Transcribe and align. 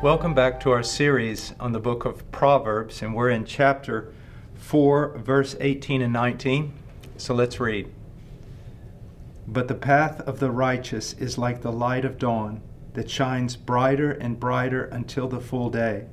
Welcome 0.00 0.32
back 0.32 0.60
to 0.60 0.70
our 0.70 0.84
series 0.84 1.54
on 1.58 1.72
the 1.72 1.80
book 1.80 2.04
of 2.04 2.30
Proverbs, 2.30 3.02
and 3.02 3.12
we're 3.16 3.30
in 3.30 3.44
chapter 3.44 4.12
4, 4.54 5.18
verse 5.18 5.56
18 5.58 6.02
and 6.02 6.12
19. 6.12 6.72
So 7.16 7.34
let's 7.34 7.58
read. 7.58 7.92
But 9.48 9.66
the 9.66 9.74
path 9.74 10.20
of 10.20 10.38
the 10.38 10.52
righteous 10.52 11.14
is 11.14 11.36
like 11.36 11.62
the 11.62 11.72
light 11.72 12.04
of 12.04 12.16
dawn 12.16 12.60
that 12.94 13.10
shines 13.10 13.56
brighter 13.56 14.12
and 14.12 14.38
brighter 14.38 14.84
until 14.84 15.26
the 15.26 15.40
full 15.40 15.68
day. 15.68 16.06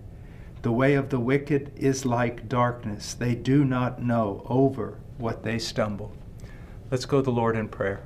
The 0.64 0.72
way 0.72 0.96
of 0.96 1.10
the 1.10 1.20
wicked 1.20 1.72
is 1.76 2.08
like 2.08 2.50
darkness. 2.50 3.14
They 3.14 3.36
do 3.36 3.64
not 3.64 4.02
know 4.02 4.48
over 4.50 4.98
what 5.20 5.44
they 5.44 5.60
stumble. 5.60 6.12
Let's 6.90 7.06
go 7.06 7.18
to 7.18 7.24
the 7.24 7.32
Lord 7.32 7.56
in 7.56 7.70
prayer. 7.70 8.02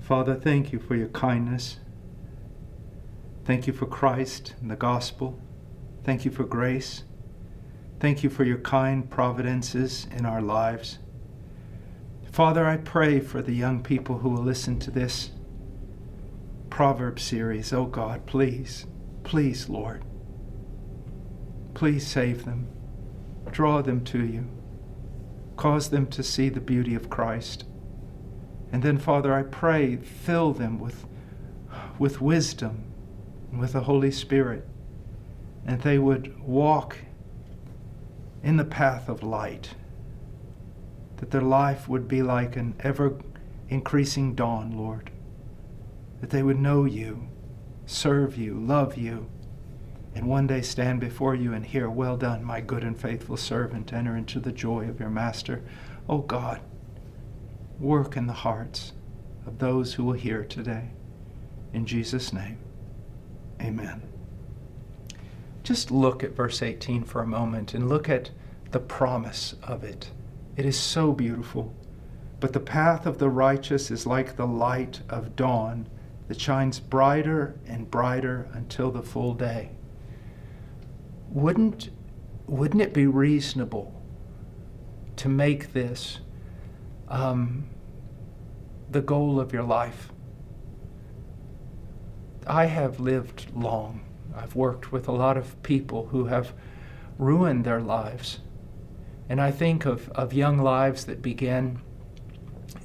Father, 0.00 0.34
thank 0.34 0.72
you 0.72 0.80
for 0.80 0.96
your 0.96 1.10
kindness. 1.10 1.76
Thank 3.44 3.66
you 3.66 3.74
for 3.74 3.84
Christ 3.84 4.54
and 4.62 4.70
the 4.70 4.76
gospel. 4.76 5.38
Thank 6.02 6.24
you 6.24 6.30
for 6.30 6.44
grace. 6.44 7.04
Thank 8.00 8.22
you 8.22 8.30
for 8.30 8.42
your 8.42 8.58
kind 8.58 9.08
providences 9.10 10.06
in 10.10 10.24
our 10.24 10.40
lives. 10.40 10.98
Father, 12.32 12.64
I 12.64 12.78
pray 12.78 13.20
for 13.20 13.42
the 13.42 13.52
young 13.52 13.82
people 13.82 14.18
who 14.18 14.30
will 14.30 14.42
listen 14.42 14.78
to 14.80 14.90
this 14.90 15.30
proverb 16.70 17.20
series. 17.20 17.70
Oh 17.70 17.84
God, 17.84 18.24
please, 18.24 18.86
please, 19.24 19.68
Lord, 19.68 20.04
please 21.74 22.06
save 22.06 22.46
them. 22.46 22.66
Draw 23.50 23.82
them 23.82 24.02
to 24.04 24.24
you. 24.24 24.48
Cause 25.56 25.90
them 25.90 26.06
to 26.08 26.22
see 26.22 26.48
the 26.48 26.60
beauty 26.60 26.94
of 26.94 27.10
Christ. 27.10 27.64
And 28.72 28.82
then, 28.82 28.96
Father, 28.96 29.34
I 29.34 29.42
pray, 29.42 29.96
fill 29.96 30.54
them 30.54 30.78
with, 30.78 31.06
with 31.98 32.22
wisdom 32.22 32.93
with 33.58 33.72
the 33.72 33.82
Holy 33.82 34.10
Spirit, 34.10 34.66
and 35.66 35.80
they 35.80 35.98
would 35.98 36.40
walk 36.40 36.98
in 38.42 38.56
the 38.56 38.64
path 38.64 39.08
of 39.08 39.22
light, 39.22 39.74
that 41.16 41.30
their 41.30 41.40
life 41.40 41.88
would 41.88 42.06
be 42.06 42.22
like 42.22 42.56
an 42.56 42.74
ever 42.80 43.18
increasing 43.68 44.34
dawn, 44.34 44.76
Lord, 44.76 45.10
that 46.20 46.30
they 46.30 46.42
would 46.42 46.58
know 46.58 46.84
you, 46.84 47.28
serve 47.86 48.36
you, 48.36 48.54
love 48.54 48.96
you, 48.96 49.28
and 50.14 50.28
one 50.28 50.46
day 50.46 50.62
stand 50.62 51.00
before 51.00 51.34
you 51.34 51.52
and 51.52 51.66
hear, 51.66 51.90
Well 51.90 52.16
done, 52.16 52.44
my 52.44 52.60
good 52.60 52.84
and 52.84 52.98
faithful 52.98 53.36
servant, 53.36 53.92
enter 53.92 54.16
into 54.16 54.38
the 54.38 54.52
joy 54.52 54.88
of 54.88 55.00
your 55.00 55.10
master. 55.10 55.62
Oh 56.08 56.18
God, 56.18 56.60
work 57.80 58.16
in 58.16 58.26
the 58.26 58.32
hearts 58.32 58.92
of 59.46 59.58
those 59.58 59.94
who 59.94 60.04
will 60.04 60.12
hear 60.12 60.44
today. 60.44 60.90
In 61.72 61.84
Jesus' 61.84 62.32
name. 62.32 62.58
Amen. 63.64 64.02
Just 65.62 65.90
look 65.90 66.22
at 66.22 66.36
verse 66.36 66.62
18 66.62 67.04
for 67.04 67.22
a 67.22 67.26
moment 67.26 67.72
and 67.72 67.88
look 67.88 68.08
at 68.08 68.30
the 68.70 68.80
promise 68.80 69.54
of 69.62 69.82
it. 69.82 70.10
It 70.56 70.66
is 70.66 70.78
so 70.78 71.12
beautiful. 71.12 71.74
But 72.40 72.52
the 72.52 72.60
path 72.60 73.06
of 73.06 73.18
the 73.18 73.30
righteous 73.30 73.90
is 73.90 74.06
like 74.06 74.36
the 74.36 74.46
light 74.46 75.00
of 75.08 75.34
dawn 75.34 75.88
that 76.28 76.40
shines 76.40 76.78
brighter 76.78 77.58
and 77.66 77.90
brighter 77.90 78.48
until 78.52 78.90
the 78.90 79.02
full 79.02 79.32
day. 79.32 79.70
Wouldn't, 81.30 81.88
wouldn't 82.46 82.82
it 82.82 82.92
be 82.92 83.06
reasonable 83.06 84.02
to 85.16 85.28
make 85.28 85.72
this 85.72 86.18
um, 87.08 87.70
the 88.90 89.00
goal 89.00 89.40
of 89.40 89.52
your 89.52 89.62
life? 89.62 90.10
I 92.46 92.66
have 92.66 93.00
lived 93.00 93.46
long. 93.54 94.02
I've 94.36 94.54
worked 94.54 94.92
with 94.92 95.08
a 95.08 95.12
lot 95.12 95.36
of 95.36 95.62
people 95.62 96.06
who 96.06 96.26
have 96.26 96.52
ruined 97.18 97.64
their 97.64 97.80
lives. 97.80 98.40
And 99.28 99.40
I 99.40 99.50
think 99.50 99.86
of, 99.86 100.10
of 100.10 100.32
young 100.32 100.58
lives 100.58 101.06
that 101.06 101.22
begin, 101.22 101.80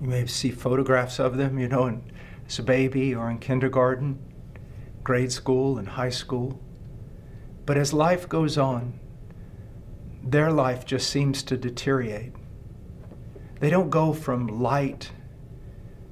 you 0.01 0.07
may 0.07 0.25
see 0.27 0.51
photographs 0.51 1.19
of 1.19 1.37
them, 1.37 1.59
you 1.59 1.67
know, 1.67 1.87
in, 1.87 2.03
as 2.47 2.59
a 2.59 2.63
baby 2.63 3.13
or 3.13 3.29
in 3.29 3.39
kindergarten, 3.39 4.19
grade 5.03 5.31
school, 5.31 5.77
and 5.77 5.89
high 5.89 6.09
school. 6.09 6.61
But 7.65 7.77
as 7.77 7.93
life 7.93 8.29
goes 8.29 8.57
on, 8.57 8.99
their 10.23 10.51
life 10.51 10.85
just 10.85 11.09
seems 11.09 11.43
to 11.43 11.57
deteriorate. 11.57 12.33
They 13.59 13.69
don't 13.69 13.89
go 13.89 14.13
from 14.13 14.47
light 14.47 15.11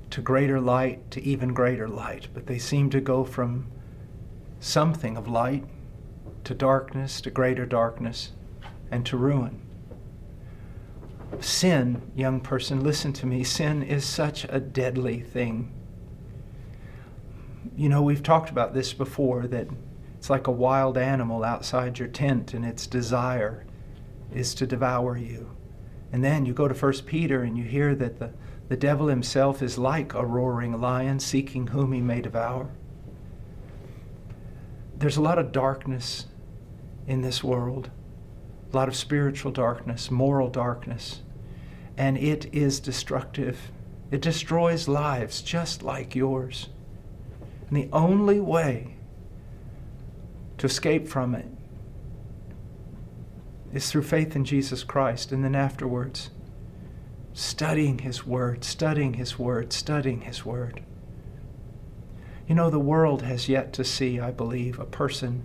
to 0.09 0.21
greater 0.21 0.59
light 0.59 1.09
to 1.11 1.21
even 1.21 1.53
greater 1.53 1.87
light, 1.87 2.27
but 2.33 2.47
they 2.47 2.57
seem 2.57 2.89
to 2.89 3.01
go 3.01 3.23
from 3.23 3.67
something 4.59 5.17
of 5.17 5.27
light 5.27 5.65
to 6.43 6.53
darkness 6.53 7.19
to 7.21 7.29
greater 7.29 7.65
darkness 7.65 8.31
and 8.89 9.05
to 9.05 9.17
ruin. 9.17 9.61
Sin, 11.41 12.01
young 12.15 12.39
person, 12.39 12.83
listen 12.83 13.11
to 13.13 13.25
me, 13.25 13.43
sin 13.43 13.83
is 13.83 14.05
such 14.05 14.45
a 14.49 14.59
deadly 14.59 15.19
thing. 15.19 15.71
You 17.75 17.89
know, 17.89 18.01
we've 18.01 18.23
talked 18.23 18.49
about 18.49 18.73
this 18.73 18.93
before 18.93 19.45
that 19.47 19.67
it's 20.17 20.29
like 20.29 20.47
a 20.47 20.51
wild 20.51 20.97
animal 20.97 21.43
outside 21.43 21.99
your 21.99 22.07
tent 22.07 22.53
and 22.53 22.65
its 22.65 22.87
desire 22.87 23.65
is 24.33 24.55
to 24.55 24.65
devour 24.65 25.17
you. 25.17 25.51
And 26.11 26.23
then 26.23 26.45
you 26.45 26.53
go 26.53 26.67
to 26.67 26.73
1 26.73 26.93
Peter 27.05 27.43
and 27.43 27.57
you 27.57 27.63
hear 27.65 27.93
that 27.95 28.19
the 28.19 28.31
the 28.69 28.77
devil 28.77 29.07
himself 29.07 29.61
is 29.61 29.77
like 29.77 30.13
a 30.13 30.25
roaring 30.25 30.79
lion 30.79 31.19
seeking 31.19 31.67
whom 31.67 31.93
he 31.93 32.01
may 32.01 32.21
devour. 32.21 32.69
There's 34.97 35.17
a 35.17 35.21
lot 35.21 35.39
of 35.39 35.51
darkness 35.51 36.25
in 37.05 37.21
this 37.21 37.43
world, 37.43 37.89
a 38.71 38.75
lot 38.75 38.89
of 38.89 38.95
spiritual 38.95 39.51
darkness, 39.51 40.11
moral 40.11 40.49
darkness, 40.49 41.21
and 41.95 42.17
it 42.17 42.53
is 42.53 42.79
destructive. 42.79 43.71
It 44.11 44.21
destroys 44.21 44.87
lives 44.87 45.41
just 45.41 45.81
like 45.83 46.15
yours. 46.15 46.69
And 47.69 47.77
the 47.77 47.89
only 47.93 48.39
way 48.39 48.95
to 50.57 50.65
escape 50.65 51.07
from 51.07 51.35
it 51.35 51.47
is 53.73 53.91
through 53.91 54.03
faith 54.03 54.35
in 54.35 54.43
Jesus 54.43 54.83
Christ, 54.83 55.31
and 55.31 55.43
then 55.43 55.55
afterwards 55.55 56.31
studying 57.37 57.99
His 57.99 58.25
Word, 58.25 58.63
studying 58.63 59.13
His 59.13 59.37
Word, 59.37 59.71
studying 59.71 60.21
His 60.21 60.43
Word. 60.43 60.81
You 62.47 62.55
know, 62.55 62.71
the 62.71 62.79
world 62.79 63.21
has 63.21 63.47
yet 63.47 63.73
to 63.73 63.83
see, 63.83 64.19
I 64.19 64.31
believe, 64.31 64.79
a 64.79 64.85
person, 64.85 65.43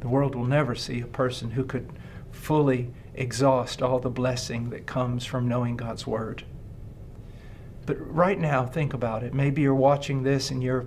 the 0.00 0.08
world 0.08 0.34
will 0.34 0.46
never 0.46 0.74
see 0.74 1.02
a 1.02 1.06
person 1.06 1.50
who 1.50 1.62
could 1.62 1.90
fully 2.30 2.90
exhaust 3.14 3.82
all 3.82 3.98
the 3.98 4.08
blessing 4.08 4.70
that 4.70 4.86
comes 4.86 5.26
from 5.26 5.46
knowing 5.46 5.76
God's 5.76 6.06
Word. 6.06 6.44
But 7.84 7.98
right 8.00 8.38
now, 8.40 8.64
think 8.64 8.94
about 8.94 9.22
it. 9.24 9.34
Maybe 9.34 9.60
you're 9.60 9.74
watching 9.74 10.22
this 10.22 10.50
and 10.50 10.62
you're, 10.62 10.86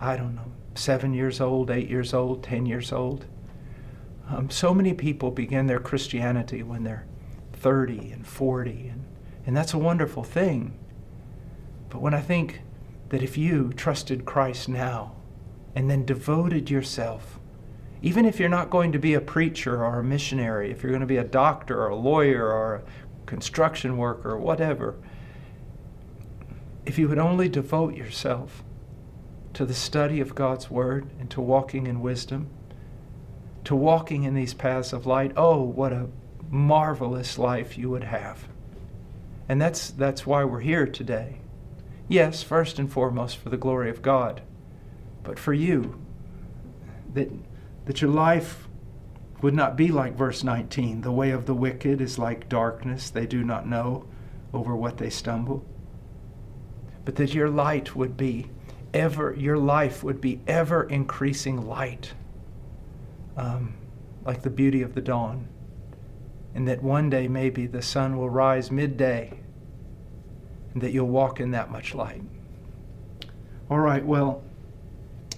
I 0.00 0.16
don't 0.16 0.34
know, 0.34 0.50
seven 0.74 1.14
years 1.14 1.40
old, 1.40 1.70
eight 1.70 1.88
years 1.88 2.12
old, 2.12 2.42
ten 2.42 2.66
years 2.66 2.90
old. 2.90 3.26
Um, 4.28 4.50
so 4.50 4.74
many 4.74 4.92
people 4.92 5.30
begin 5.30 5.68
their 5.68 5.78
Christianity 5.78 6.64
when 6.64 6.82
they're 6.82 7.06
30 7.64 8.12
and 8.12 8.26
40, 8.26 8.88
and, 8.88 9.06
and 9.46 9.56
that's 9.56 9.72
a 9.72 9.78
wonderful 9.78 10.22
thing. 10.22 10.78
But 11.88 12.02
when 12.02 12.12
I 12.12 12.20
think 12.20 12.60
that 13.08 13.22
if 13.22 13.38
you 13.38 13.72
trusted 13.72 14.26
Christ 14.26 14.68
now 14.68 15.14
and 15.74 15.88
then 15.88 16.04
devoted 16.04 16.68
yourself, 16.68 17.40
even 18.02 18.26
if 18.26 18.38
you're 18.38 18.50
not 18.50 18.68
going 18.68 18.92
to 18.92 18.98
be 18.98 19.14
a 19.14 19.20
preacher 19.22 19.82
or 19.82 20.00
a 20.00 20.04
missionary, 20.04 20.70
if 20.70 20.82
you're 20.82 20.92
going 20.92 21.00
to 21.00 21.06
be 21.06 21.16
a 21.16 21.24
doctor 21.24 21.80
or 21.80 21.88
a 21.88 21.96
lawyer 21.96 22.52
or 22.52 22.74
a 22.74 22.82
construction 23.24 23.96
worker 23.96 24.32
or 24.32 24.38
whatever, 24.38 24.96
if 26.84 26.98
you 26.98 27.08
would 27.08 27.18
only 27.18 27.48
devote 27.48 27.94
yourself 27.94 28.62
to 29.54 29.64
the 29.64 29.72
study 29.72 30.20
of 30.20 30.34
God's 30.34 30.70
Word 30.70 31.08
and 31.18 31.30
to 31.30 31.40
walking 31.40 31.86
in 31.86 32.02
wisdom, 32.02 32.50
to 33.64 33.74
walking 33.74 34.24
in 34.24 34.34
these 34.34 34.52
paths 34.52 34.92
of 34.92 35.06
light, 35.06 35.32
oh, 35.34 35.62
what 35.62 35.94
a 35.94 36.08
marvelous 36.50 37.38
life 37.38 37.76
you 37.78 37.90
would 37.90 38.04
have. 38.04 38.48
And 39.48 39.60
that's, 39.60 39.90
that's 39.90 40.26
why 40.26 40.44
we're 40.44 40.60
here 40.60 40.86
today. 40.86 41.40
Yes, 42.08 42.42
first 42.42 42.78
and 42.78 42.90
foremost 42.90 43.36
for 43.36 43.48
the 43.48 43.56
glory 43.56 43.90
of 43.90 44.02
God, 44.02 44.42
but 45.22 45.38
for 45.38 45.52
you. 45.52 46.00
That, 47.12 47.30
that 47.86 48.00
your 48.02 48.10
life 48.10 48.68
would 49.42 49.54
not 49.54 49.76
be 49.76 49.88
like 49.88 50.16
verse 50.16 50.42
19 50.42 51.02
the 51.02 51.12
way 51.12 51.30
of 51.30 51.46
the 51.46 51.54
wicked 51.54 52.00
is 52.00 52.18
like 52.18 52.48
darkness, 52.48 53.10
they 53.10 53.26
do 53.26 53.44
not 53.44 53.66
know 53.66 54.06
over 54.52 54.74
what 54.74 54.96
they 54.96 55.10
stumble. 55.10 55.64
But 57.04 57.16
that 57.16 57.34
your 57.34 57.50
light 57.50 57.94
would 57.94 58.16
be 58.16 58.46
ever, 58.94 59.34
your 59.34 59.58
life 59.58 60.02
would 60.02 60.20
be 60.20 60.40
ever 60.46 60.84
increasing 60.84 61.66
light, 61.66 62.14
um, 63.36 63.74
like 64.24 64.42
the 64.42 64.50
beauty 64.50 64.80
of 64.80 64.94
the 64.94 65.02
dawn. 65.02 65.48
And 66.54 66.68
that 66.68 66.82
one 66.82 67.10
day 67.10 67.26
maybe 67.28 67.66
the 67.66 67.82
sun 67.82 68.16
will 68.16 68.30
rise 68.30 68.70
midday 68.70 69.40
and 70.72 70.82
that 70.82 70.92
you'll 70.92 71.08
walk 71.08 71.40
in 71.40 71.50
that 71.52 71.70
much 71.70 71.94
light. 71.94 72.22
All 73.70 73.78
right, 73.78 74.04
well, 74.04 74.42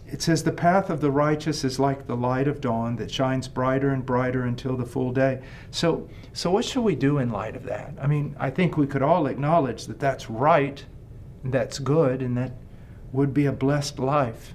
it 0.07 0.23
says, 0.23 0.43
The 0.43 0.53
path 0.53 0.91
of 0.91 1.01
the 1.01 1.11
righteous 1.11 1.65
is 1.65 1.79
like 1.79 2.07
the 2.07 2.17
light 2.17 2.49
of 2.49 2.61
dawn 2.61 2.97
that 2.97 3.11
shines 3.11 3.49
brighter 3.49 3.91
and 3.91 4.05
brighter 4.05 4.45
until 4.45 4.77
the 4.77 4.87
full 4.87 5.13
day. 5.13 5.43
So, 5.71 6.09
so 6.33 6.51
what 6.51 6.65
should 6.65 6.83
we 6.83 6.95
do 6.95 7.19
in 7.19 7.31
light 7.31 7.57
of 7.57 7.65
that? 7.65 7.95
I 8.01 8.07
mean, 8.07 8.37
I 8.39 8.51
think 8.51 8.77
we 8.77 8.87
could 8.87 9.03
all 9.03 9.27
acknowledge 9.27 9.87
that 9.87 10.01
that's 10.01 10.31
right, 10.31 10.85
that's 11.45 11.79
good, 11.79 12.23
and 12.23 12.37
that 12.37 12.53
would 13.13 13.35
be 13.35 13.47
a 13.47 13.53
blessed 13.53 13.99
life. 13.99 14.55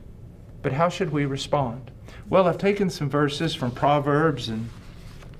But 0.62 0.74
how 0.74 0.90
should 0.90 1.12
we 1.12 1.26
respond? 1.26 1.92
Well, 2.30 2.48
I've 2.48 2.58
taken 2.58 2.90
some 2.90 3.10
verses 3.10 3.56
from 3.56 3.72
Proverbs 3.72 4.48
and 4.48 4.70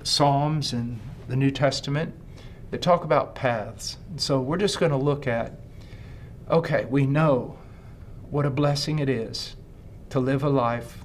Psalms 0.02 0.72
and 0.72 1.00
the 1.28 1.36
New 1.36 1.50
Testament 1.50 2.14
that 2.70 2.82
talk 2.82 3.04
about 3.04 3.34
paths. 3.34 3.98
So 4.16 4.40
we're 4.40 4.56
just 4.56 4.80
going 4.80 4.92
to 4.92 4.98
look 4.98 5.26
at 5.26 5.58
okay, 6.50 6.84
we 6.84 7.06
know 7.06 7.56
what 8.30 8.46
a 8.46 8.50
blessing 8.50 8.98
it 8.98 9.08
is 9.08 9.56
to 10.10 10.20
live 10.20 10.42
a 10.42 10.48
life 10.48 11.04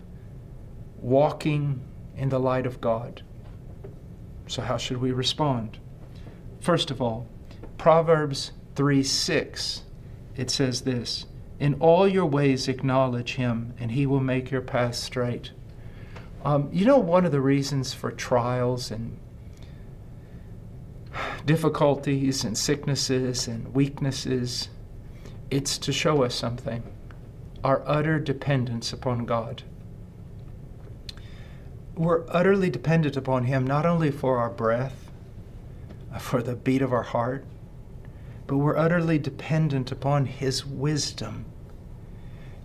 walking 1.02 1.82
in 2.16 2.30
the 2.30 2.40
light 2.40 2.66
of 2.66 2.82
God. 2.82 3.22
So, 4.48 4.62
how 4.62 4.78
should 4.78 4.98
we 4.98 5.12
respond? 5.12 5.78
First 6.60 6.92
of 6.92 7.02
all, 7.02 7.28
Proverbs 7.78 8.52
3 8.76 9.04
6, 9.04 9.84
it 10.36 10.50
says 10.50 10.82
this 10.82 11.26
In 11.60 11.76
all 11.76 12.08
your 12.08 12.26
ways 12.26 12.68
acknowledge 12.68 13.36
him, 13.36 13.74
and 13.80 13.92
he 13.92 14.06
will 14.06 14.20
make 14.20 14.52
your 14.52 14.62
path 14.62 14.96
straight. 14.96 15.52
Um, 16.44 16.70
you 16.72 16.86
know, 16.86 16.98
one 16.98 17.26
of 17.26 17.32
the 17.32 17.42
reasons 17.42 17.94
for 17.94 18.12
trials 18.12 18.92
and 18.92 19.18
difficulties 21.46 22.44
and 22.44 22.58
sicknesses 22.58 23.48
and 23.48 23.74
weaknesses, 23.74 24.70
it's 25.50 25.78
to 25.78 25.94
show 25.94 26.24
us 26.24 26.36
something 26.36 26.84
our 27.64 27.84
utter 27.86 28.20
dependence 28.20 28.94
upon 28.94 29.26
God. 29.26 29.64
We're 31.96 32.26
utterly 32.30 32.70
dependent 32.70 33.18
upon 33.18 33.46
Him 33.46 33.66
not 33.66 33.86
only 33.86 34.12
for 34.12 34.38
our 34.38 34.50
breath, 34.50 35.12
uh, 36.14 36.20
for 36.20 36.44
the 36.44 36.56
beat 36.56 36.82
of 36.82 36.94
our 36.94 37.04
heart, 37.04 37.44
but 38.46 38.58
we're 38.58 38.78
utterly 38.78 39.20
dependent 39.20 39.92
upon 39.92 40.28
His 40.28 40.66
wisdom. 40.66 41.46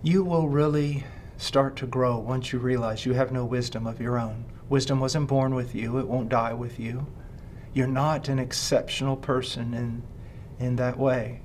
You 0.03 0.23
will 0.23 0.47
really 0.47 1.03
start 1.37 1.75
to 1.77 1.87
grow 1.87 2.17
once 2.19 2.53
you 2.53 2.59
realize 2.59 3.05
you 3.05 3.13
have 3.13 3.31
no 3.31 3.43
wisdom 3.43 3.87
of 3.87 3.99
your 3.99 4.17
own. 4.17 4.45
Wisdom 4.69 4.99
wasn't 4.99 5.27
born 5.27 5.55
with 5.55 5.75
you, 5.75 5.97
it 5.97 6.07
won't 6.07 6.29
die 6.29 6.53
with 6.53 6.79
you. 6.79 7.07
You're 7.73 7.87
not 7.87 8.29
an 8.29 8.39
exceptional 8.39 9.15
person 9.15 9.73
in, 9.73 10.03
in 10.65 10.75
that 10.75 10.97
way. 10.97 11.41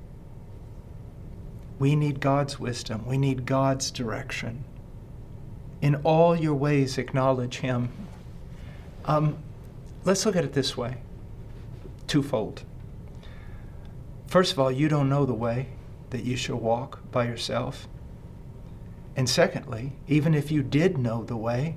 We 1.79 1.95
need 1.97 2.21
God's 2.21 2.59
wisdom. 2.59 3.07
We 3.07 3.19
need 3.19 3.47
God's 3.47 3.91
direction. 3.91 4.65
In 5.81 5.97
all 5.97 6.37
your 6.37 6.55
ways, 6.55 6.99
acknowledge 6.99 7.59
Him. 7.59 7.91
Um, 9.05 9.39
let's 10.05 10.27
look 10.27 10.37
at 10.37 10.45
it 10.45 10.53
this 10.53 10.77
way 10.77 10.99
twofold. 12.07 12.65
First 14.27 14.53
of 14.53 14.59
all, 14.59 14.73
you 14.73 14.89
don't 14.89 15.09
know 15.09 15.25
the 15.25 15.35
way 15.35 15.69
that 16.11 16.25
you 16.25 16.37
should 16.37 16.57
walk 16.57 17.01
by 17.11 17.27
yourself. 17.27 17.87
And 19.15 19.29
secondly, 19.29 19.93
even 20.07 20.35
if 20.35 20.51
you 20.51 20.63
did 20.63 20.97
know 20.97 21.23
the 21.25 21.37
way, 21.37 21.77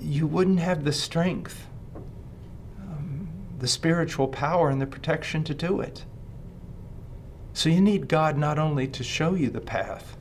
you 0.00 0.26
wouldn't 0.26 0.60
have 0.60 0.84
the 0.84 0.92
strength, 0.92 1.66
the 3.58 3.68
spiritual 3.68 4.28
power, 4.28 4.68
and 4.68 4.80
the 4.80 4.86
protection 4.86 5.44
to 5.44 5.54
do 5.54 5.80
it. 5.80 6.04
So 7.52 7.68
you 7.68 7.80
need 7.80 8.08
God 8.08 8.36
not 8.36 8.58
only 8.58 8.88
to 8.88 9.04
show 9.04 9.34
you 9.34 9.48
the 9.48 9.60
path, 9.60 10.16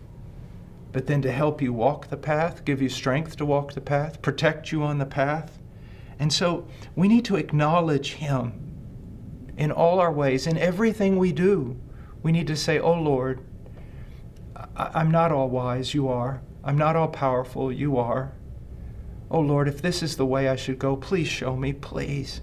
but 0.91 1.07
then 1.07 1.21
to 1.23 1.31
help 1.31 1.61
you 1.61 1.73
walk 1.73 2.07
the 2.07 2.17
path, 2.17 2.63
give 2.63 2.81
you 2.81 2.89
strength 2.89 3.35
to 3.37 3.45
walk 3.45 3.73
the 3.73 3.81
path, 3.81 4.21
protect 4.21 4.71
you 4.71 4.83
on 4.83 4.99
the 4.99 5.05
path. 5.05 5.59
And 6.19 6.31
so 6.31 6.67
we 6.95 7.07
need 7.07 7.25
to 7.25 7.35
acknowledge 7.35 8.13
Him 8.13 8.53
in 9.57 9.71
all 9.71 9.99
our 9.99 10.11
ways, 10.11 10.45
in 10.45 10.57
everything 10.57 11.17
we 11.17 11.31
do. 11.31 11.79
We 12.21 12.31
need 12.31 12.47
to 12.47 12.55
say, 12.55 12.79
Oh 12.79 12.93
Lord, 12.93 13.41
I'm 14.75 15.11
not 15.11 15.31
all 15.31 15.49
wise, 15.49 15.93
you 15.93 16.07
are. 16.07 16.41
I'm 16.63 16.77
not 16.77 16.95
all 16.95 17.09
powerful, 17.09 17.71
you 17.71 17.97
are. 17.97 18.31
Oh 19.29 19.39
Lord, 19.39 19.67
if 19.67 19.81
this 19.81 20.03
is 20.03 20.15
the 20.15 20.25
way 20.25 20.47
I 20.47 20.55
should 20.55 20.77
go, 20.77 20.95
please 20.95 21.27
show 21.27 21.55
me, 21.55 21.73
please. 21.73 22.41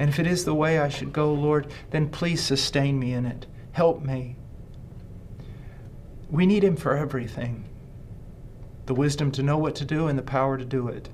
And 0.00 0.08
if 0.08 0.18
it 0.18 0.26
is 0.26 0.46
the 0.46 0.54
way 0.54 0.78
I 0.78 0.88
should 0.88 1.12
go, 1.12 1.30
Lord, 1.30 1.66
then 1.90 2.08
please 2.08 2.42
sustain 2.42 2.98
me 2.98 3.12
in 3.12 3.26
it. 3.26 3.44
Help 3.72 4.02
me. 4.02 4.36
We 6.30 6.46
need 6.46 6.64
Him 6.64 6.74
for 6.74 6.96
everything 6.96 7.66
the 8.86 8.94
wisdom 8.94 9.30
to 9.30 9.42
know 9.42 9.58
what 9.58 9.76
to 9.76 9.84
do 9.84 10.08
and 10.08 10.18
the 10.18 10.22
power 10.22 10.58
to 10.58 10.64
do 10.64 10.88
it. 10.88 11.10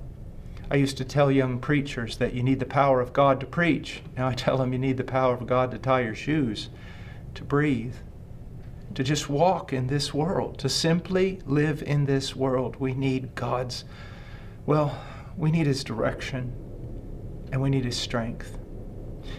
I 0.71 0.77
used 0.77 0.97
to 0.97 1.05
tell 1.05 1.29
young 1.29 1.59
preachers 1.59 2.17
that 2.17 2.33
you 2.33 2.41
need 2.41 2.59
the 2.59 2.65
power 2.65 3.01
of 3.01 3.13
God 3.13 3.39
to 3.41 3.45
preach. 3.45 4.01
Now 4.17 4.29
I 4.29 4.33
tell 4.33 4.57
them 4.57 4.73
you 4.73 4.79
need 4.79 4.97
the 4.97 5.03
power 5.03 5.35
of 5.35 5.45
God 5.45 5.69
to 5.71 5.77
tie 5.77 6.01
your 6.01 6.15
shoes, 6.15 6.69
to 7.35 7.43
breathe, 7.43 7.93
to 8.95 9.03
just 9.03 9.29
walk 9.29 9.73
in 9.73 9.87
this 9.87 10.13
world, 10.13 10.57
to 10.59 10.69
simply 10.69 11.39
live 11.45 11.83
in 11.83 12.05
this 12.05 12.35
world. 12.35 12.77
We 12.77 12.93
need 12.93 13.35
God's, 13.35 13.83
well, 14.65 14.99
we 15.35 15.51
need 15.51 15.67
His 15.67 15.83
direction 15.83 16.53
and 17.51 17.61
we 17.61 17.69
need 17.69 17.85
His 17.85 17.97
strength. 17.97 18.57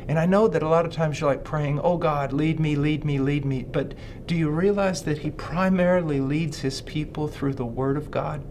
And 0.07 0.19
I 0.19 0.27
know 0.27 0.49
that 0.49 0.63
a 0.63 0.69
lot 0.69 0.87
of 0.87 0.93
times 0.93 1.21
you're 1.21 1.31
like 1.31 1.45
praying, 1.45 1.81
Oh 1.81 1.99
God, 1.99 2.33
lead 2.33 2.59
me, 2.59 2.77
lead 2.77 3.05
me, 3.05 3.19
lead 3.19 3.45
me. 3.45 3.63
But 3.63 3.95
do 4.27 4.35
you 4.35 4.49
realize 4.49 5.03
that 5.03 5.19
He 5.19 5.31
primarily 5.31 6.21
leads 6.21 6.61
His 6.61 6.81
people 6.81 7.29
through 7.29 7.55
the 7.55 7.67
Word 7.67 7.97
of 7.97 8.11
God? 8.11 8.45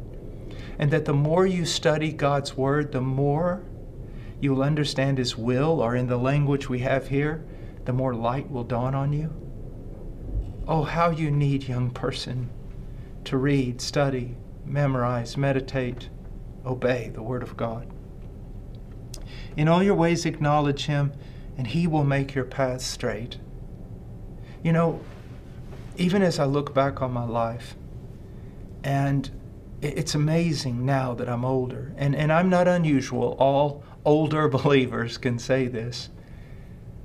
And 0.80 0.92
that 0.92 1.06
the 1.06 1.14
more 1.14 1.46
you 1.46 1.66
study 1.66 2.12
God's 2.12 2.56
Word, 2.56 2.92
the 2.92 3.02
more 3.02 3.64
you'll 4.40 4.62
understand 4.62 5.18
His 5.18 5.36
will, 5.36 5.82
or 5.82 5.96
in 5.96 6.08
the 6.08 6.18
language 6.18 6.70
we 6.70 6.80
have 6.80 7.08
here, 7.08 7.44
the 7.86 7.94
more 7.94 8.14
light 8.14 8.52
will 8.52 8.64
dawn 8.64 8.94
on 8.94 9.14
you? 9.14 9.34
Oh, 10.68 10.84
how 10.84 11.10
you 11.10 11.32
need, 11.32 11.68
young 11.68 11.90
person, 11.90 12.50
to 13.24 13.38
read, 13.38 13.82
study, 13.82 14.36
memorize, 14.66 15.38
meditate, 15.38 16.10
obey 16.66 17.10
the 17.14 17.24
Word 17.24 17.42
of 17.42 17.58
God. 17.58 17.88
In 19.58 19.68
all 19.68 19.82
your 19.82 19.96
ways, 19.96 20.26
acknowledge 20.26 20.86
Him, 20.86 21.12
and 21.58 21.66
He 21.68 21.88
will 21.88 22.04
make 22.04 22.36
your 22.36 22.46
path 22.46 22.82
straight. 22.82 23.38
You 24.64 24.72
know, 24.72 25.02
even 25.98 26.22
as 26.22 26.38
I 26.38 26.46
look 26.46 26.74
back 26.76 27.02
on 27.02 27.12
my 27.12 27.26
life, 27.26 27.76
and 28.84 29.30
it's 29.82 30.16
amazing 30.16 30.86
now 30.86 31.16
that 31.16 31.28
I'm 31.28 31.44
older, 31.44 31.92
and, 31.98 32.16
and 32.16 32.32
I'm 32.32 32.50
not 32.50 32.68
unusual. 32.68 33.36
All 33.40 33.84
older 34.06 34.48
believers 34.48 35.18
can 35.18 35.40
say 35.40 35.68
this. 35.68 36.10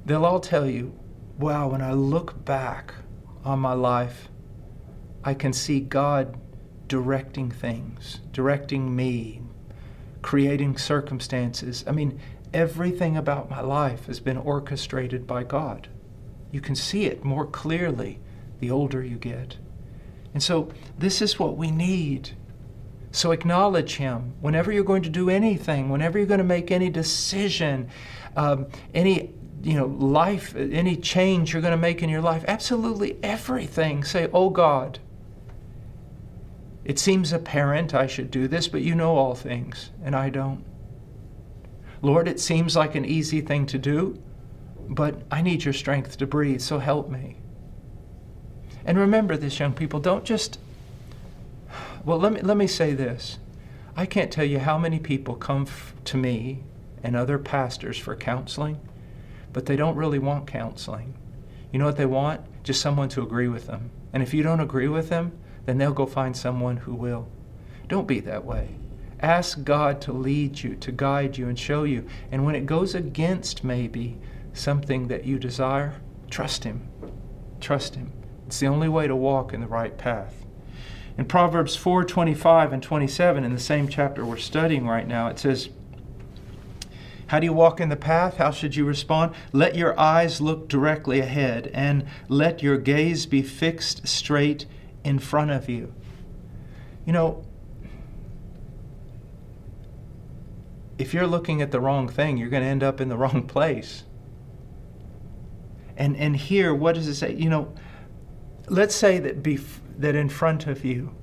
They'll 0.05 0.27
all 0.27 0.41
tell 0.41 0.69
you, 0.69 0.95
wow, 1.39 1.69
when 1.69 1.81
I 1.81 1.93
look 1.93 2.45
back 2.45 2.95
on 3.45 3.61
my 3.61 3.73
life, 3.73 4.29
I 5.25 5.35
can 5.35 5.53
see 5.53 5.81
God 5.81 6.39
directing 6.87 7.51
things, 7.51 8.21
directing 8.33 8.95
me, 8.95 9.41
creating 10.21 10.77
circumstances. 10.77 11.85
I 11.87 11.93
mean, 11.93 12.21
everything 12.55 13.17
about 13.17 13.51
my 13.51 13.61
life 13.61 14.07
has 14.07 14.21
been 14.21 14.37
orchestrated 14.37 15.27
by 15.27 15.45
God. 15.45 15.89
You 16.51 16.61
can 16.61 16.75
see 16.75 17.05
it 17.07 17.25
more 17.25 17.47
clearly 17.47 18.19
the 18.61 18.71
older 18.71 19.03
you 19.03 19.17
get. 19.17 19.57
And 20.35 20.43
so, 20.43 20.71
this 20.99 21.21
is 21.21 21.39
what 21.39 21.57
we 21.57 21.71
need. 21.71 22.31
So, 23.11 23.33
acknowledge 23.33 23.97
Him 23.97 24.35
whenever 24.41 24.73
you're 24.73 24.85
going 24.85 25.03
to 25.03 25.11
do 25.11 25.29
anything, 25.29 25.91
whenever 25.91 26.19
you're 26.19 26.27
going 26.27 26.39
to 26.39 26.45
make 26.45 26.71
any 26.71 26.89
decision, 26.89 27.91
um, 28.37 28.67
any 28.95 29.35
you 29.63 29.75
know 29.75 29.87
life 29.87 30.57
any 30.57 30.97
change 30.97 31.53
you're 31.53 31.63
going 31.63 31.71
to 31.73 31.77
make 31.77 32.03
in 32.03 32.09
your 32.09 32.21
life 32.21 32.45
absolutely 32.49 33.17
everything 33.23 34.03
say 34.03 34.29
oh 34.33 34.51
god 34.51 34.99
it 36.85 36.99
seems 36.99 37.33
apparent 37.33 37.95
i 37.95 38.07
should 38.07 38.31
do 38.31 38.49
this 38.49 38.67
but 38.67 38.83
you 38.83 38.95
know 38.95 39.17
all 39.17 39.35
things 39.35 39.91
and 40.03 40.17
i 40.17 40.29
don't 40.29 40.65
Lord, 42.03 42.29
it 42.29 42.41
seems 42.41 42.77
like 42.77 42.95
an 42.97 43.05
easy 43.05 43.41
thing 43.41 43.65
to 43.67 43.79
do, 43.79 44.21
but 44.89 45.23
I 45.31 45.41
need 45.41 45.65
your 45.65 45.73
strength 45.73 46.19
to 46.19 46.27
breathe, 46.27 46.61
so 46.61 46.79
help 46.81 47.09
me. 47.09 47.37
And 48.85 48.99
remember 48.99 49.37
this, 49.37 49.61
young 49.61 49.73
people, 49.73 50.01
don't 50.01 50.25
just 50.25 50.59
Well, 52.05 52.19
let 52.19 52.33
me, 52.33 52.41
let 52.41 52.57
me 52.57 52.67
say 52.67 52.95
this. 52.95 53.39
I 53.97 54.07
can't 54.07 54.33
tell 54.33 54.45
you 54.45 54.59
how 54.59 54.77
many 54.77 54.99
people 54.99 55.37
come 55.37 55.63
f- 55.63 55.95
to 56.07 56.17
me 56.17 56.65
and 57.03 57.15
other 57.15 57.39
pastors 57.39 57.97
for 57.97 58.17
counseling, 58.17 58.81
but 59.53 59.67
they 59.67 59.77
don't 59.77 59.97
really 59.97 60.19
want 60.19 60.47
counseling. 60.47 61.15
You 61.73 61.79
know 61.79 61.87
what 61.87 61.97
they 61.97 62.07
want? 62.07 62.41
Just 62.65 62.81
someone 62.81 63.09
to 63.11 63.23
agree 63.23 63.49
with 63.49 63.67
them. 63.69 63.91
And 64.13 64.23
if 64.23 64.35
you 64.35 64.43
don't 64.43 64.61
agree 64.61 64.89
with 64.89 65.09
them, 65.09 65.33
then 65.65 65.79
they'll 65.79 65.93
go 65.93 66.07
find 66.07 66.37
someone 66.37 66.79
who 66.79 66.95
will. 66.95 67.29
Don't 67.87 68.09
be 68.09 68.21
that 68.21 68.45
way. 68.45 68.77
Ask 69.23 69.63
God 69.63 70.01
to 70.03 70.13
lead 70.13 70.63
you, 70.63 70.75
to 70.77 70.91
guide 70.91 71.39
you, 71.39 71.49
and 71.49 71.57
show 71.57 71.85
you. 71.85 72.07
And 72.33 72.45
when 72.45 72.57
it 72.57 72.67
goes 72.67 72.95
against 72.95 73.63
maybe 73.63 74.19
something 74.53 75.07
that 75.09 75.25
you 75.25 75.39
desire, 75.39 75.95
trust 76.29 76.65
Him. 76.65 76.89
Trust 77.61 77.95
Him. 77.95 78.13
It's 78.49 78.59
the 78.59 78.67
only 78.67 78.89
way 78.89 79.07
to 79.07 79.15
walk 79.15 79.55
in 79.55 79.61
the 79.61 79.69
right 79.69 79.97
path. 79.97 80.45
In 81.17 81.27
Proverbs 81.27 81.77
4 81.77 82.05
25 82.05 82.73
and 82.73 82.83
27, 82.83 83.45
in 83.45 83.53
the 83.53 83.61
same 83.61 83.87
chapter 83.87 84.25
we're 84.25 84.39
studying 84.39 84.89
right 84.89 85.07
now, 85.07 85.29
it 85.29 85.39
says, 85.39 85.69
How 87.29 87.39
do 87.39 87.47
you 87.47 87.53
walk 87.53 87.81
in 87.81 87.91
the 87.91 87.97
path? 87.97 88.39
How 88.39 88.51
should 88.51 88.75
you 88.75 88.85
respond? 88.85 89.35
Let 89.53 89.77
your 89.77 89.99
eyes 90.01 90.41
look 90.41 90.69
directly 90.69 91.21
ahead, 91.21 91.71
and 91.73 92.07
let 92.29 92.61
your 92.63 92.77
gaze 92.77 93.27
be 93.27 93.43
fixed 93.43 94.09
straight 94.09 94.67
in 95.05 95.21
front 95.21 95.53
of 95.53 95.69
you. 95.69 95.95
You 97.05 97.13
know, 97.13 97.45
if 100.99 101.15
you're 101.15 101.27
looking 101.27 101.63
at 101.63 101.71
the 101.71 101.81
wrong 101.81 102.09
thing, 102.09 102.37
you're 102.37 102.49
going 102.49 102.63
to 102.63 102.69
end 102.69 102.83
up 102.83 103.01
in 103.01 103.09
the 103.09 103.17
wrong 103.23 103.47
place. 103.47 104.05
And, 105.97 106.17
and 106.17 106.37
here, 106.37 106.75
what 106.75 106.95
does 106.95 107.09
it 107.09 107.15
say? 107.15 107.35
You 107.35 107.51
know, 107.51 107.75
let's 108.69 108.95
say 108.95 109.19
that, 109.19 109.43
bef- 109.43 109.81
that 109.99 110.15
in 110.15 110.29
front 110.29 110.67
of 110.67 110.85
you 110.85 111.15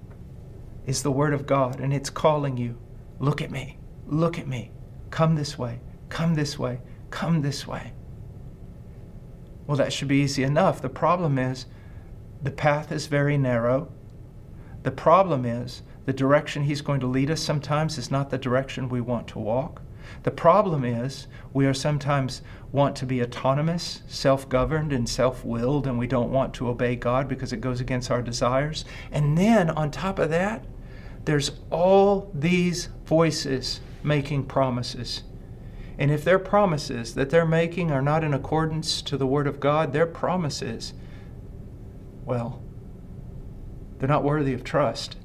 is 0.85 1.03
the 1.03 1.11
Word 1.11 1.33
of 1.33 1.45
God 1.45 1.79
and 1.79 1.93
it's 1.93 2.09
calling 2.09 2.57
you, 2.57 2.77
look 3.19 3.41
at 3.41 3.51
me, 3.51 3.77
look 4.07 4.37
at 4.39 4.47
me, 4.47 4.71
come 5.09 5.35
this 5.35 5.57
way, 5.57 5.79
come 6.09 6.35
this 6.35 6.57
way, 6.57 6.81
come 7.09 7.41
this 7.41 7.67
way. 7.67 7.93
Well, 9.67 9.77
that 9.77 9.93
should 9.93 10.07
be 10.07 10.17
easy 10.17 10.43
enough. 10.43 10.81
The 10.81 10.89
problem 10.89 11.37
is 11.37 11.65
the 12.41 12.51
path 12.51 12.91
is 12.91 13.07
very 13.07 13.37
narrow. 13.37 13.91
The 14.83 14.91
problem 14.91 15.45
is 15.45 15.83
the 16.05 16.13
direction 16.13 16.63
He's 16.63 16.81
going 16.81 16.99
to 17.01 17.07
lead 17.07 17.29
us 17.29 17.41
sometimes 17.41 17.97
is 17.97 18.11
not 18.11 18.29
the 18.29 18.37
direction 18.37 18.89
we 18.89 19.01
want 19.01 19.27
to 19.29 19.39
walk. 19.39 19.81
The 20.23 20.31
problem 20.31 20.83
is 20.83 21.27
we 21.53 21.65
are 21.65 21.73
sometimes 21.73 22.41
want 22.71 22.95
to 22.97 23.05
be 23.05 23.21
autonomous, 23.21 24.01
self-governed 24.07 24.91
and 24.91 25.07
self-willed 25.07 25.87
and 25.87 25.97
we 25.99 26.07
don't 26.07 26.31
want 26.31 26.53
to 26.55 26.67
obey 26.67 26.95
God 26.95 27.27
because 27.27 27.53
it 27.53 27.61
goes 27.61 27.79
against 27.79 28.11
our 28.11 28.21
desires. 28.21 28.85
And 29.11 29.37
then 29.37 29.69
on 29.69 29.91
top 29.91 30.19
of 30.19 30.29
that, 30.29 30.65
there's 31.25 31.51
all 31.69 32.31
these 32.33 32.89
voices 33.05 33.81
making 34.03 34.45
promises. 34.45 35.23
And 35.97 36.11
if 36.11 36.23
their 36.23 36.39
promises 36.39 37.13
that 37.15 37.29
they're 37.29 37.45
making 37.45 37.91
are 37.91 38.01
not 38.01 38.23
in 38.23 38.33
accordance 38.33 39.01
to 39.03 39.17
the 39.17 39.27
word 39.27 39.47
of 39.47 39.59
God, 39.59 39.93
their 39.93 40.05
promises 40.05 40.93
well, 42.25 42.61
they're 43.97 44.07
not 44.07 44.23
worthy 44.23 44.53
of 44.53 44.63
trust 44.63 45.17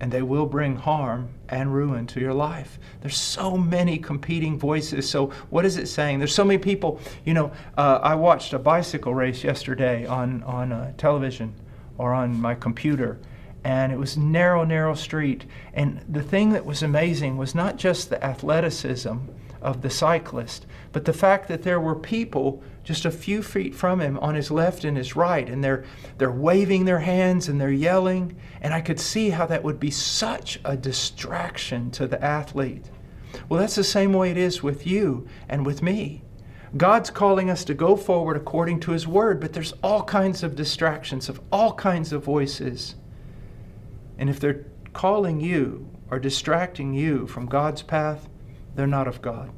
and 0.00 0.10
they 0.10 0.22
will 0.22 0.46
bring 0.46 0.76
harm 0.76 1.28
and 1.48 1.72
ruin 1.74 2.06
to 2.08 2.20
your 2.20 2.34
life. 2.34 2.78
There's 3.00 3.16
so 3.16 3.56
many 3.56 3.98
competing 3.98 4.58
voices. 4.58 5.08
So, 5.08 5.28
what 5.50 5.64
is 5.64 5.76
it 5.76 5.86
saying? 5.86 6.18
There's 6.18 6.34
so 6.34 6.44
many 6.44 6.58
people. 6.58 7.00
You 7.24 7.34
know, 7.34 7.52
uh, 7.76 8.00
I 8.02 8.14
watched 8.14 8.52
a 8.52 8.58
bicycle 8.58 9.14
race 9.14 9.44
yesterday 9.44 10.06
on 10.06 10.42
on 10.42 10.72
uh, 10.72 10.92
television 10.96 11.54
or 11.98 12.12
on 12.12 12.40
my 12.40 12.54
computer, 12.54 13.18
and 13.62 13.92
it 13.92 13.98
was 13.98 14.16
narrow, 14.16 14.64
narrow 14.64 14.94
street. 14.94 15.44
And 15.72 16.04
the 16.08 16.22
thing 16.22 16.50
that 16.50 16.64
was 16.64 16.82
amazing 16.82 17.36
was 17.36 17.54
not 17.54 17.76
just 17.76 18.10
the 18.10 18.22
athleticism 18.22 19.16
of 19.64 19.82
the 19.82 19.90
cyclist, 19.90 20.66
but 20.92 21.06
the 21.06 21.12
fact 21.12 21.48
that 21.48 21.62
there 21.62 21.80
were 21.80 21.96
people 21.96 22.62
just 22.84 23.06
a 23.06 23.10
few 23.10 23.42
feet 23.42 23.74
from 23.74 24.00
him 24.00 24.18
on 24.18 24.34
his 24.34 24.50
left 24.50 24.84
and 24.84 24.96
his 24.96 25.16
right, 25.16 25.48
and 25.48 25.64
they're, 25.64 25.84
they're 26.18 26.30
waving 26.30 26.84
their 26.84 27.00
hands 27.00 27.48
and 27.48 27.60
they're 27.60 27.70
yelling. 27.70 28.36
And 28.60 28.74
I 28.74 28.82
could 28.82 29.00
see 29.00 29.30
how 29.30 29.46
that 29.46 29.64
would 29.64 29.80
be 29.80 29.90
such 29.90 30.60
a 30.64 30.76
distraction 30.76 31.90
to 31.92 32.06
the 32.06 32.22
athlete. 32.22 32.90
Well, 33.48 33.58
that's 33.58 33.74
the 33.74 33.82
same 33.82 34.12
way 34.12 34.30
it 34.30 34.36
is 34.36 34.62
with 34.62 34.86
you 34.86 35.26
and 35.48 35.66
with 35.66 35.82
me. 35.82 36.22
God's 36.76 37.10
calling 37.10 37.50
us 37.50 37.64
to 37.64 37.74
go 37.74 37.96
forward 37.96 38.36
according 38.36 38.80
to 38.80 38.92
His 38.92 39.06
Word, 39.06 39.40
but 39.40 39.52
there's 39.52 39.74
all 39.82 40.02
kinds 40.02 40.42
of 40.42 40.56
distractions, 40.56 41.28
of 41.28 41.40
all 41.50 41.72
kinds 41.72 42.12
of 42.12 42.24
voices. 42.24 42.96
And 44.18 44.28
if 44.28 44.40
they're 44.40 44.66
calling 44.92 45.40
you 45.40 45.88
or 46.10 46.18
distracting 46.18 46.92
you 46.92 47.26
from 47.26 47.46
God's 47.46 47.82
path, 47.82 48.28
they're 48.74 48.86
not 48.86 49.08
of 49.08 49.22
God. 49.22 49.50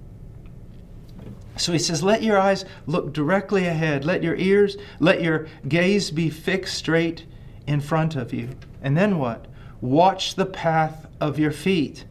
So 1.56 1.72
he 1.72 1.78
says, 1.78 2.02
Let 2.02 2.22
your 2.22 2.38
eyes 2.38 2.64
look 2.86 3.12
directly 3.12 3.66
ahead. 3.66 4.04
Let 4.04 4.22
your 4.22 4.36
ears, 4.36 4.76
let 5.00 5.22
your 5.22 5.46
gaze 5.66 6.10
be 6.10 6.28
fixed 6.28 6.76
straight 6.76 7.24
in 7.66 7.80
front 7.80 8.14
of 8.14 8.32
you. 8.32 8.50
And 8.82 8.96
then 8.96 9.18
what? 9.18 9.46
Watch 9.80 10.34
the 10.34 10.46
path 10.46 11.06
of 11.20 11.38
your 11.38 11.50
feet, 11.50 12.04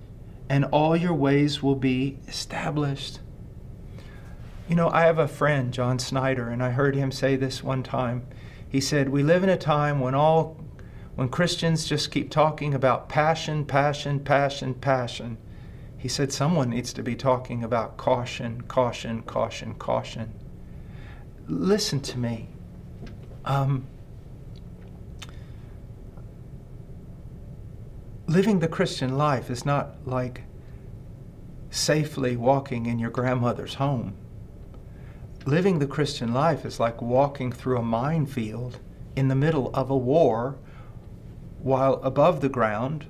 and 0.50 0.66
all 0.66 0.96
your 0.96 1.14
ways 1.14 1.62
will 1.62 1.76
be 1.76 2.18
established. 2.28 3.20
You 4.68 4.76
know, 4.76 4.90
I 4.90 5.02
have 5.02 5.20
a 5.20 5.28
friend, 5.28 5.72
John 5.72 6.00
Snyder, 6.00 6.50
and 6.50 6.64
I 6.64 6.72
heard 6.72 6.96
him 6.96 7.12
say 7.12 7.36
this 7.36 7.64
one 7.64 7.84
time. 7.84 8.26
He 8.68 8.82
said, 8.82 9.10
We 9.10 9.24
live 9.24 9.44
in 9.44 9.50
a 9.50 9.58
time 9.58 10.00
when 10.00 10.16
all 10.16 10.58
when 11.16 11.30
Christians 11.30 11.86
just 11.86 12.12
keep 12.12 12.30
talking 12.30 12.74
about 12.74 13.08
passion, 13.08 13.66
passion, 13.66 14.20
passion, 14.20 14.74
passion. 14.74 15.38
He 16.06 16.10
said 16.10 16.32
someone 16.32 16.70
needs 16.70 16.94
to 16.94 17.02
be 17.02 17.16
talking 17.16 17.64
about 17.64 17.98
caution, 17.98 18.62
caution, 18.68 19.24
caution, 19.24 19.74
caution. 19.74 20.34
Listen 21.48 22.00
to 22.02 22.20
me. 22.20 22.50
Um, 23.44 23.88
living 28.28 28.60
the 28.60 28.68
Christian 28.68 29.18
life 29.18 29.50
is 29.50 29.66
not 29.66 29.96
like 30.06 30.44
safely 31.72 32.38
walking 32.38 32.86
in 32.86 33.00
your 33.00 33.10
grandmother's 33.10 33.74
home. 33.74 34.14
Living 35.48 35.80
the 35.80 35.88
Christian 35.88 36.36
life 36.36 36.66
is 36.66 36.80
like 36.80 37.02
walking 37.02 37.52
through 37.52 37.80
a 37.80 37.82
minefield 37.82 38.78
in 39.16 39.28
the 39.28 39.34
middle 39.34 39.72
of 39.74 39.90
a 39.90 39.98
war 39.98 40.56
while 41.64 41.96
above 42.04 42.42
the 42.42 42.50
ground 42.50 43.08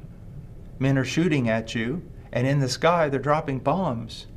men 0.80 0.98
are 0.98 1.04
shooting 1.04 1.50
at 1.50 1.76
you 1.76 2.02
and 2.32 2.48
in 2.48 2.60
the 2.60 2.70
sky 2.70 3.10
they're 3.10 3.20
dropping 3.20 3.60
bombs. 3.60 4.28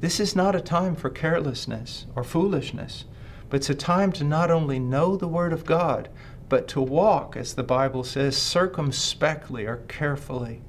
This 0.00 0.18
is 0.18 0.34
not 0.34 0.56
a 0.56 0.60
time 0.60 0.96
for 0.96 1.10
carelessness 1.10 2.06
or 2.16 2.24
foolishness, 2.24 3.04
but 3.50 3.58
it's 3.58 3.70
a 3.70 3.74
time 3.74 4.12
to 4.12 4.24
not 4.24 4.50
only 4.50 4.78
know 4.78 5.16
the 5.16 5.28
Word 5.28 5.52
of 5.52 5.66
God, 5.66 6.08
but 6.48 6.66
to 6.68 6.80
walk, 6.80 7.36
as 7.36 7.54
the 7.54 7.62
Bible 7.62 8.02
says, 8.02 8.36
circumspectly 8.36 9.66
or 9.66 9.76
carefully, 9.88 10.62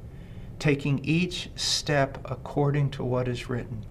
taking 0.60 1.00
each 1.00 1.50
step 1.56 2.18
according 2.26 2.90
to 2.92 3.04
what 3.04 3.28
is 3.28 3.50
written. 3.50 3.86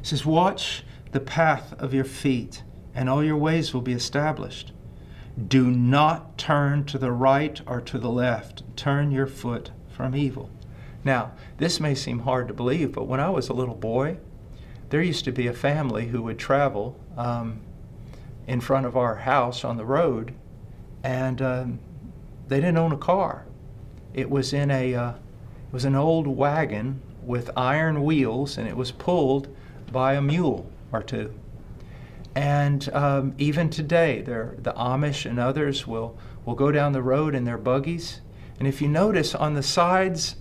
It 0.00 0.06
says, 0.06 0.24
Watch 0.24 0.84
the 1.10 1.20
path 1.20 1.74
of 1.80 1.92
your 1.92 2.04
feet, 2.04 2.62
and 2.94 3.08
all 3.08 3.24
your 3.24 3.36
ways 3.36 3.74
will 3.74 3.80
be 3.80 3.92
established. 3.92 4.72
Do 5.48 5.70
not 5.70 6.38
turn 6.38 6.84
to 6.84 6.98
the 6.98 7.12
right 7.12 7.60
or 7.66 7.80
to 7.80 7.98
the 7.98 8.10
left. 8.10 8.62
Turn 8.76 9.10
your 9.10 9.26
foot 9.26 9.72
from 10.00 10.16
evil. 10.16 10.48
Now, 11.04 11.32
this 11.58 11.78
may 11.78 11.94
seem 11.94 12.20
hard 12.20 12.48
to 12.48 12.54
believe, 12.54 12.92
but 12.92 13.06
when 13.06 13.20
I 13.20 13.28
was 13.28 13.50
a 13.50 13.52
little 13.52 13.74
boy, 13.74 14.16
there 14.88 15.02
used 15.02 15.26
to 15.26 15.32
be 15.32 15.46
a 15.46 15.52
family 15.52 16.06
who 16.06 16.22
would 16.22 16.38
travel 16.38 16.98
um, 17.18 17.60
in 18.46 18.62
front 18.62 18.86
of 18.86 18.96
our 18.96 19.16
house 19.16 19.62
on 19.62 19.76
the 19.76 19.84
road, 19.84 20.32
and 21.02 21.42
um, 21.42 21.78
they 22.48 22.56
didn't 22.60 22.78
own 22.78 22.92
a 22.92 22.96
car. 22.96 23.44
It 24.14 24.30
was 24.30 24.54
in 24.54 24.70
a 24.70 24.94
uh, 24.94 25.10
it 25.10 25.72
was 25.72 25.84
an 25.84 25.94
old 25.94 26.26
wagon 26.26 27.02
with 27.22 27.50
iron 27.56 28.02
wheels, 28.02 28.56
and 28.56 28.66
it 28.66 28.76
was 28.76 28.90
pulled 28.90 29.54
by 29.92 30.14
a 30.14 30.22
mule 30.22 30.66
or 30.92 31.02
two. 31.02 31.34
And 32.34 32.88
um, 32.94 33.34
even 33.36 33.68
today, 33.68 34.22
the 34.22 34.72
Amish 34.76 35.28
and 35.28 35.38
others 35.38 35.86
will, 35.86 36.16
will 36.46 36.54
go 36.54 36.72
down 36.72 36.92
the 36.92 37.02
road 37.02 37.34
in 37.34 37.44
their 37.44 37.58
buggies 37.58 38.20
and 38.60 38.68
if 38.68 38.82
you 38.82 38.88
notice 38.88 39.34
on 39.34 39.54
the 39.54 39.62
sides 39.62 40.36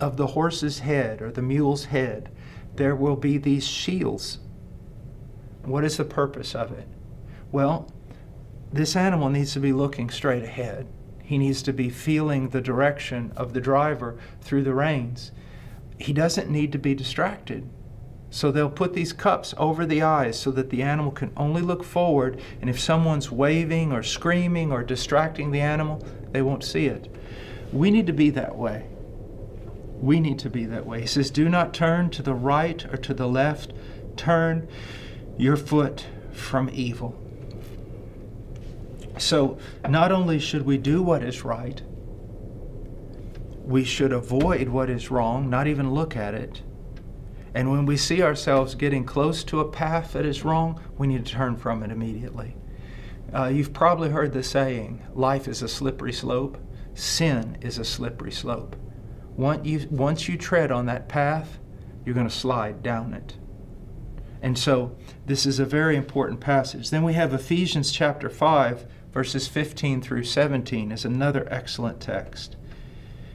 of 0.00 0.16
the 0.16 0.26
horse's 0.26 0.80
head 0.80 1.22
or 1.22 1.30
the 1.30 1.40
mule's 1.40 1.84
head, 1.86 2.28
there 2.74 2.96
will 2.96 3.14
be 3.14 3.38
these 3.38 3.66
shields. 3.66 4.38
What 5.62 5.84
is 5.84 5.96
the 5.96 6.04
purpose 6.04 6.56
of 6.56 6.72
it? 6.72 6.88
Well, 7.52 7.88
this 8.72 8.96
animal 8.96 9.28
needs 9.28 9.52
to 9.52 9.60
be 9.60 9.72
looking 9.72 10.10
straight 10.10 10.42
ahead. 10.42 10.88
He 11.22 11.38
needs 11.38 11.62
to 11.62 11.72
be 11.72 11.90
feeling 11.90 12.48
the 12.48 12.60
direction 12.60 13.32
of 13.36 13.52
the 13.52 13.60
driver 13.60 14.18
through 14.40 14.64
the 14.64 14.74
reins. 14.74 15.30
He 15.96 16.12
doesn't 16.12 16.50
need 16.50 16.72
to 16.72 16.78
be 16.78 16.96
distracted. 16.96 17.68
So 18.30 18.50
they'll 18.50 18.70
put 18.70 18.94
these 18.94 19.12
cups 19.12 19.54
over 19.56 19.86
the 19.86 20.02
eyes 20.02 20.38
so 20.38 20.50
that 20.52 20.70
the 20.70 20.82
animal 20.82 21.12
can 21.12 21.32
only 21.36 21.62
look 21.62 21.84
forward. 21.84 22.40
And 22.60 22.68
if 22.68 22.80
someone's 22.80 23.30
waving 23.30 23.92
or 23.92 24.02
screaming 24.02 24.72
or 24.72 24.82
distracting 24.82 25.52
the 25.52 25.60
animal, 25.60 26.04
they 26.32 26.42
won't 26.42 26.64
see 26.64 26.86
it. 26.86 27.08
We 27.72 27.90
need 27.90 28.06
to 28.06 28.12
be 28.12 28.30
that 28.30 28.56
way. 28.56 28.86
We 30.00 30.18
need 30.18 30.38
to 30.40 30.50
be 30.50 30.64
that 30.66 30.86
way. 30.86 31.02
He 31.02 31.06
says, 31.06 31.30
Do 31.30 31.48
not 31.48 31.74
turn 31.74 32.10
to 32.10 32.22
the 32.22 32.34
right 32.34 32.84
or 32.92 32.96
to 32.96 33.14
the 33.14 33.28
left, 33.28 33.72
turn 34.16 34.68
your 35.36 35.56
foot 35.56 36.06
from 36.32 36.70
evil. 36.72 37.16
So, 39.18 39.58
not 39.88 40.10
only 40.10 40.38
should 40.38 40.64
we 40.64 40.78
do 40.78 41.02
what 41.02 41.22
is 41.22 41.44
right, 41.44 41.82
we 43.64 43.84
should 43.84 44.12
avoid 44.12 44.68
what 44.68 44.88
is 44.88 45.10
wrong, 45.10 45.50
not 45.50 45.66
even 45.66 45.92
look 45.92 46.16
at 46.16 46.34
it. 46.34 46.62
And 47.54 47.70
when 47.70 47.84
we 47.84 47.96
see 47.96 48.22
ourselves 48.22 48.74
getting 48.74 49.04
close 49.04 49.44
to 49.44 49.60
a 49.60 49.68
path 49.68 50.12
that 50.12 50.24
is 50.24 50.44
wrong, 50.44 50.80
we 50.96 51.06
need 51.06 51.26
to 51.26 51.32
turn 51.32 51.56
from 51.56 51.82
it 51.82 51.90
immediately. 51.90 52.56
Uh, 53.34 53.46
you've 53.46 53.72
probably 53.72 54.10
heard 54.10 54.32
the 54.32 54.42
saying 54.42 55.02
life 55.14 55.46
is 55.46 55.62
a 55.62 55.68
slippery 55.68 56.12
slope, 56.12 56.58
sin 57.00 57.58
is 57.60 57.78
a 57.78 57.84
slippery 57.84 58.32
slope. 58.32 58.76
Once 59.36 59.66
you, 59.66 59.86
once 59.90 60.28
you 60.28 60.36
tread 60.36 60.70
on 60.70 60.86
that 60.86 61.08
path, 61.08 61.58
you're 62.04 62.14
going 62.14 62.28
to 62.28 62.34
slide 62.34 62.82
down 62.82 63.14
it. 63.14 63.36
And 64.42 64.58
so, 64.58 64.96
this 65.26 65.44
is 65.44 65.58
a 65.58 65.64
very 65.64 65.96
important 65.96 66.40
passage. 66.40 66.90
Then 66.90 67.02
we 67.02 67.12
have 67.12 67.34
Ephesians 67.34 67.92
chapter 67.92 68.30
5, 68.30 68.86
verses 69.12 69.48
15 69.48 70.00
through 70.00 70.24
17, 70.24 70.92
is 70.92 71.04
another 71.04 71.46
excellent 71.50 72.00
text. 72.00 72.56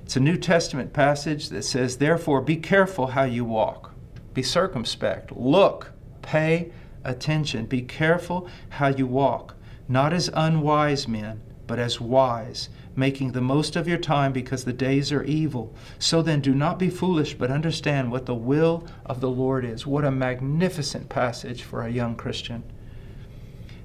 It's 0.03 0.15
a 0.15 0.19
New 0.19 0.37
Testament 0.37 0.93
passage 0.93 1.49
that 1.49 1.63
says, 1.63 1.97
Therefore, 1.97 2.41
be 2.41 2.57
careful 2.57 3.07
how 3.07 3.23
you 3.23 3.45
walk, 3.45 3.93
be 4.33 4.43
circumspect, 4.43 5.31
look, 5.35 5.91
pay 6.21 6.71
attention, 7.03 7.65
be 7.65 7.81
careful 7.81 8.47
how 8.69 8.87
you 8.87 9.07
walk, 9.07 9.55
not 9.87 10.11
as 10.11 10.29
unwise 10.33 11.07
men, 11.07 11.41
but 11.67 11.79
as 11.79 12.01
wise, 12.01 12.69
making 12.95 13.31
the 13.31 13.41
most 13.41 13.75
of 13.75 13.87
your 13.87 13.97
time 13.97 14.31
because 14.31 14.65
the 14.65 14.73
days 14.73 15.11
are 15.11 15.23
evil. 15.23 15.73
So 15.99 16.21
then, 16.21 16.41
do 16.41 16.53
not 16.53 16.79
be 16.79 16.89
foolish, 16.89 17.35
but 17.35 17.51
understand 17.51 18.11
what 18.11 18.25
the 18.25 18.35
will 18.35 18.85
of 19.05 19.21
the 19.21 19.29
Lord 19.29 19.65
is. 19.65 19.85
What 19.85 20.05
a 20.05 20.11
magnificent 20.11 21.09
passage 21.09 21.63
for 21.63 21.83
a 21.83 21.91
young 21.91 22.15
Christian. 22.15 22.63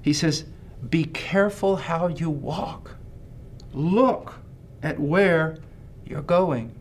He 0.01 0.13
says, 0.13 0.45
Be 0.89 1.03
careful 1.05 1.75
how 1.75 2.07
you 2.07 2.29
walk. 2.29 2.95
Look 3.73 4.35
at 4.81 4.99
where 4.99 5.57
you're 6.05 6.21
going. 6.21 6.75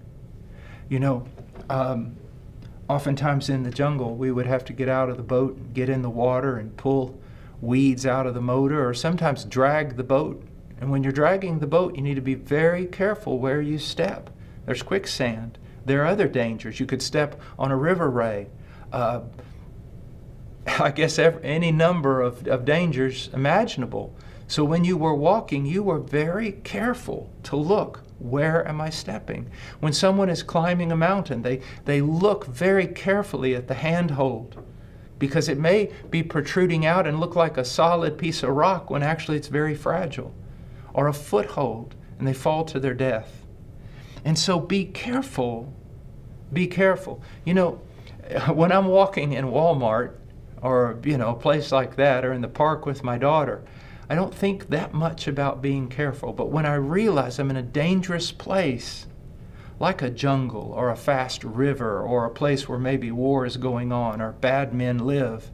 You 0.89 1.01
know, 1.01 1.27
um, 1.69 2.17
oftentimes 2.89 3.49
in 3.49 3.63
the 3.63 3.71
jungle, 3.71 4.17
we 4.17 4.33
would 4.33 4.47
have 4.47 4.65
to 4.67 4.73
get 4.73 4.89
out 4.89 5.11
of 5.11 5.17
the 5.17 5.23
boat 5.23 5.57
and 5.57 5.75
get 5.75 5.89
in 5.89 6.03
the 6.03 6.11
water 6.11 6.57
and 6.57 6.77
pull 6.77 7.19
weeds 7.61 8.07
out 8.07 8.27
of 8.27 8.35
the 8.35 8.41
motor, 8.41 8.89
or 8.89 8.95
sometimes 8.95 9.45
drag 9.45 9.97
the 9.97 10.03
boat. 10.03 10.43
And 10.81 10.91
when 10.91 11.03
you're 11.03 11.13
dragging 11.13 11.59
the 11.59 11.67
boat, 11.67 11.95
you 11.95 12.03
need 12.03 12.15
to 12.15 12.23
be 12.23 12.35
very 12.35 12.87
careful 12.87 13.39
where 13.39 13.61
you 13.61 13.79
step. 13.79 14.31
There's 14.67 14.83
quicksand. 14.83 15.59
There 15.85 16.03
are 16.03 16.07
other 16.07 16.29
dangers. 16.29 16.81
You 16.81 16.87
could 16.87 17.03
step 17.03 17.41
on 17.59 17.71
a 17.71 17.77
river 17.77 18.09
ray. 18.09 18.49
Uh, 18.93 19.23
I 20.67 20.91
guess 20.91 21.19
every, 21.19 21.43
any 21.45 21.73
number 21.73 22.21
of, 22.21 22.47
of 22.47 22.65
dangers 22.65 23.29
imaginable. 23.33 24.15
So 24.49 24.65
when 24.65 24.85
you 24.85 24.97
were 24.97 25.15
walking, 25.15 25.67
you 25.67 25.83
were 25.83 26.01
very 26.01 26.53
careful 26.53 27.31
to 27.45 27.57
look 27.57 28.03
where 28.21 28.67
am 28.69 28.81
I 28.81 28.91
stepping? 28.91 29.51
When 29.81 29.93
someone 29.93 30.29
is 30.29 30.43
climbing 30.43 30.93
a 30.93 30.97
mountain, 30.97 31.43
they, 31.43 31.63
they 31.87 32.01
look 32.01 32.47
very 32.47 32.87
carefully 32.87 33.55
at 33.55 33.67
the 33.67 33.75
handhold 33.75 34.63
because 35.19 35.49
it 35.49 35.59
may 35.59 35.91
be 36.11 36.23
protruding 36.23 36.87
out 36.87 37.07
and 37.07 37.19
look 37.19 37.35
like 37.35 37.57
a 37.57 37.65
solid 37.65 38.19
piece 38.19 38.43
of 38.43 38.51
rock 38.51 38.91
when 38.91 39.03
actually 39.03 39.37
it's 39.37 39.49
very 39.49 39.75
fragile, 39.75 40.35
or 41.01 41.09
a 41.09 41.15
foothold 41.15 41.95
and 42.19 42.29
they 42.29 42.33
fall 42.35 42.63
to 42.63 42.79
their 42.79 42.93
death. 42.93 43.47
And 44.23 44.39
so 44.39 44.61
be 44.61 44.85
careful. 44.85 45.73
Be 46.53 46.67
careful. 46.67 47.23
You 47.47 47.55
know, 47.55 47.71
when 48.53 48.71
I'm 48.71 48.87
walking 48.87 49.33
in 49.33 49.47
Walmart 49.47 50.13
or, 50.61 50.99
you 51.03 51.17
know, 51.17 51.31
a 51.31 51.41
place 51.41 51.73
like 51.73 51.97
that 51.97 52.23
or 52.23 52.35
in 52.35 52.43
the 52.43 52.49
park 52.49 52.85
with 52.85 53.03
my 53.03 53.17
daughter, 53.17 53.63
I 54.11 54.15
don't 54.15 54.35
think 54.35 54.69
that 54.69 54.93
much 54.93 55.27
about 55.27 55.63
being 55.63 55.89
careful, 55.89 56.35
but 56.35 56.51
when 56.51 56.67
I 56.67 56.75
realize 56.75 57.39
I'm 57.39 57.49
in 57.49 57.57
a 57.57 57.63
dangerous 57.63 58.31
place, 58.31 59.07
like 59.79 60.03
a 60.03 60.11
jungle 60.11 60.71
or 60.77 60.91
a 60.91 60.97
fast 60.97 61.43
river 61.45 62.03
or 62.03 62.27
a 62.27 62.31
place 62.31 62.69
where 62.69 62.79
maybe 62.79 63.11
war 63.11 63.47
is 63.47 63.57
going 63.57 63.91
on 63.91 64.21
or 64.21 64.33
bad 64.33 64.75
men 64.75 64.99
live, 64.99 65.51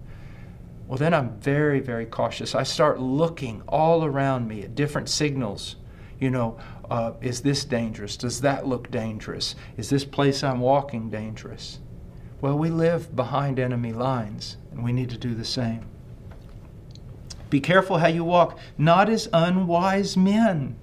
well, 0.86 0.98
then 0.98 1.14
I'm 1.14 1.38
very, 1.40 1.80
very 1.80 2.06
cautious. 2.06 2.54
I 2.54 2.62
start 2.62 3.00
looking 3.00 3.62
all 3.68 4.04
around 4.04 4.46
me 4.46 4.62
at 4.62 4.74
different 4.74 5.08
signals. 5.08 5.76
You 6.20 6.30
know, 6.30 6.58
uh, 6.88 7.12
is 7.20 7.42
this 7.42 7.64
dangerous? 7.64 8.16
Does 8.16 8.40
that 8.42 8.66
look 8.66 8.90
dangerous? 8.90 9.54
Is 9.76 9.90
this 9.90 10.04
place 10.04 10.44
I'm 10.44 10.60
walking 10.60 11.10
dangerous? 11.10 11.80
Well, 12.40 12.56
we 12.56 12.70
live 12.70 13.16
behind 13.16 13.58
enemy 13.58 13.92
lines, 13.92 14.56
and 14.70 14.84
we 14.84 14.92
need 14.92 15.10
to 15.10 15.18
do 15.18 15.34
the 15.34 15.44
same. 15.44 15.86
Be 17.50 17.60
careful 17.60 17.98
how 17.98 18.08
you 18.08 18.24
walk, 18.24 18.58
not 18.78 19.08
as 19.08 19.28
unwise 19.32 20.16
men. 20.16 20.76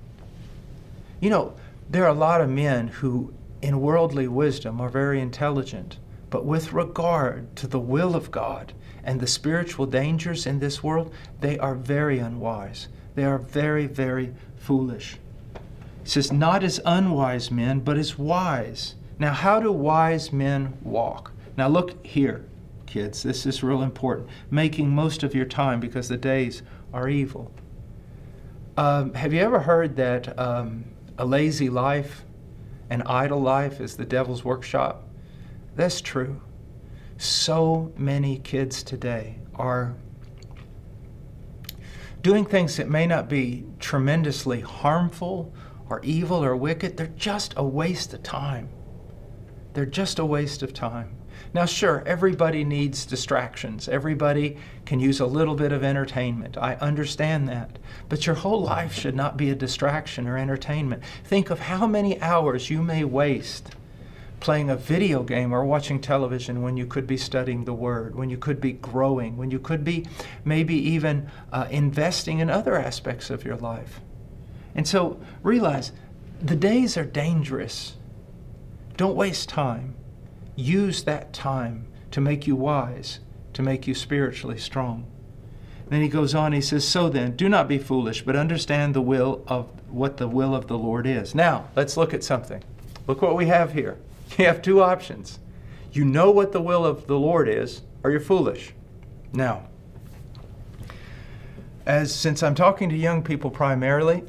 You 1.19 1.29
know, 1.29 1.55
there 1.89 2.03
are 2.03 2.09
a 2.09 2.13
lot 2.13 2.41
of 2.41 2.49
men 2.49 2.87
who, 2.87 3.33
in 3.61 3.79
worldly 3.79 4.27
wisdom, 4.27 4.81
are 4.81 4.89
very 4.89 5.21
intelligent, 5.21 5.97
but 6.33 6.45
with 6.45 6.73
regard 6.73 7.55
to 7.55 7.67
the 7.67 7.79
will 7.79 8.15
of 8.15 8.31
God 8.31 8.73
and 9.03 9.19
the 9.19 9.27
spiritual 9.27 9.85
dangers 9.85 10.47
in 10.47 10.57
this 10.57 10.81
world, 10.81 11.13
they 11.41 11.59
are 11.59 11.75
very 11.75 12.17
unwise. 12.17 12.87
They 13.13 13.23
are 13.23 13.37
very, 13.37 13.85
very 13.85 14.33
foolish. 14.57 15.19
He 16.01 16.09
says, 16.09 16.31
not 16.31 16.63
as 16.63 16.79
unwise 16.87 17.51
men, 17.51 17.81
but 17.81 17.99
as 17.99 18.17
wise. 18.17 18.95
Now, 19.19 19.31
how 19.31 19.59
do 19.59 19.71
wise 19.71 20.33
men 20.33 20.75
walk? 20.81 21.31
Now, 21.55 21.67
look 21.67 22.03
here 22.03 22.43
kids. 22.87 23.21
This 23.21 23.45
is 23.45 23.61
real 23.61 23.83
important. 23.83 24.27
Making 24.49 24.89
most 24.89 25.21
of 25.21 25.35
your 25.35 25.45
time 25.45 25.79
because 25.79 26.07
the 26.07 26.17
days 26.17 26.63
are 26.91 27.07
evil. 27.07 27.51
Um, 28.75 29.13
have 29.13 29.33
you 29.33 29.41
ever 29.41 29.59
heard 29.59 29.97
that 29.97 30.39
um, 30.39 30.85
a 31.15 31.25
lazy 31.25 31.69
life, 31.69 32.25
an 32.89 33.03
idle 33.03 33.39
life, 33.39 33.79
is 33.79 33.97
the 33.97 34.05
devil's 34.05 34.43
workshop? 34.43 35.03
That's 35.75 36.01
true. 36.01 36.41
So 37.17 37.91
many 37.97 38.39
kids 38.39 38.83
today 38.83 39.39
are 39.55 39.95
doing 42.21 42.45
things 42.45 42.77
that 42.77 42.89
may 42.89 43.05
not 43.05 43.29
be 43.29 43.65
tremendously 43.79 44.61
harmful 44.61 45.53
or 45.89 45.99
evil 46.03 46.43
or 46.43 46.55
wicked. 46.55 46.97
They're 46.97 47.07
just 47.07 47.53
a 47.57 47.63
waste 47.63 48.13
of 48.13 48.23
time. 48.23 48.69
They're 49.73 49.85
just 49.85 50.19
a 50.19 50.25
waste 50.25 50.63
of 50.63 50.73
time. 50.73 51.17
Now, 51.53 51.65
sure, 51.65 52.03
everybody 52.05 52.63
needs 52.63 53.05
distractions. 53.05 53.89
Everybody 53.89 54.57
can 54.85 54.99
use 54.99 55.19
a 55.19 55.25
little 55.25 55.55
bit 55.55 55.71
of 55.71 55.83
entertainment. 55.83 56.57
I 56.57 56.75
understand 56.75 57.47
that. 57.49 57.77
But 58.09 58.25
your 58.25 58.35
whole 58.35 58.61
life 58.61 58.93
should 58.93 59.15
not 59.15 59.37
be 59.37 59.49
a 59.49 59.55
distraction 59.55 60.27
or 60.27 60.37
entertainment. 60.37 61.03
Think 61.25 61.49
of 61.49 61.59
how 61.59 61.85
many 61.85 62.19
hours 62.21 62.69
you 62.69 62.81
may 62.81 63.03
waste 63.03 63.71
playing 64.43 64.69
a 64.69 64.75
video 64.75 65.23
game 65.23 65.53
or 65.53 65.63
watching 65.63 66.01
television 66.01 66.61
when 66.61 66.75
you 66.75 66.85
could 66.85 67.07
be 67.07 67.15
studying 67.15 67.63
the 67.63 67.73
Word, 67.73 68.13
when 68.13 68.29
you 68.29 68.37
could 68.37 68.59
be 68.59 68.73
growing, 68.73 69.37
when 69.37 69.49
you 69.49 69.57
could 69.57 69.85
be 69.85 70.05
maybe 70.43 70.75
even 70.75 71.31
uh, 71.53 71.65
investing 71.71 72.39
in 72.39 72.49
other 72.49 72.75
aspects 72.75 73.29
of 73.29 73.45
your 73.45 73.55
life. 73.55 74.01
And 74.75 74.85
so 74.85 75.17
realize 75.43 75.93
the 76.41 76.57
days 76.57 76.97
are 76.97 77.05
dangerous. 77.05 77.95
Don't 78.97 79.15
waste 79.15 79.47
time. 79.47 79.95
Use 80.57 81.03
that 81.03 81.31
time 81.31 81.87
to 82.11 82.19
make 82.19 82.45
you 82.45 82.57
wise, 82.57 83.21
to 83.53 83.61
make 83.61 83.87
you 83.87 83.95
spiritually 83.95 84.57
strong. 84.57 85.09
then 85.87 86.01
he 86.01 86.09
goes 86.09 86.35
on, 86.35 86.51
he 86.51 86.59
says, 86.59 86.85
So 86.85 87.07
then, 87.07 87.37
do 87.37 87.47
not 87.47 87.69
be 87.69 87.77
foolish, 87.77 88.23
but 88.23 88.35
understand 88.35 88.93
the 88.93 89.01
will 89.01 89.41
of 89.47 89.69
what 89.89 90.17
the 90.17 90.27
will 90.27 90.53
of 90.53 90.67
the 90.67 90.77
Lord 90.77 91.07
is. 91.07 91.33
Now, 91.33 91.69
let's 91.77 91.95
look 91.95 92.13
at 92.13 92.25
something. 92.25 92.61
Look 93.07 93.21
what 93.21 93.37
we 93.37 93.45
have 93.45 93.71
here. 93.71 93.97
You 94.37 94.45
have 94.45 94.61
two 94.61 94.81
options. 94.81 95.39
You 95.91 96.05
know 96.05 96.31
what 96.31 96.53
the 96.53 96.61
will 96.61 96.85
of 96.85 97.05
the 97.05 97.19
Lord 97.19 97.47
is, 97.47 97.83
or 98.03 98.09
you're 98.09 98.19
foolish. 98.19 98.73
Now, 99.31 99.67
as 101.85 102.13
since 102.13 102.41
I'm 102.41 102.55
talking 102.55 102.89
to 102.89 102.95
young 102.95 103.21
people 103.21 103.51
primarily, 103.51 104.23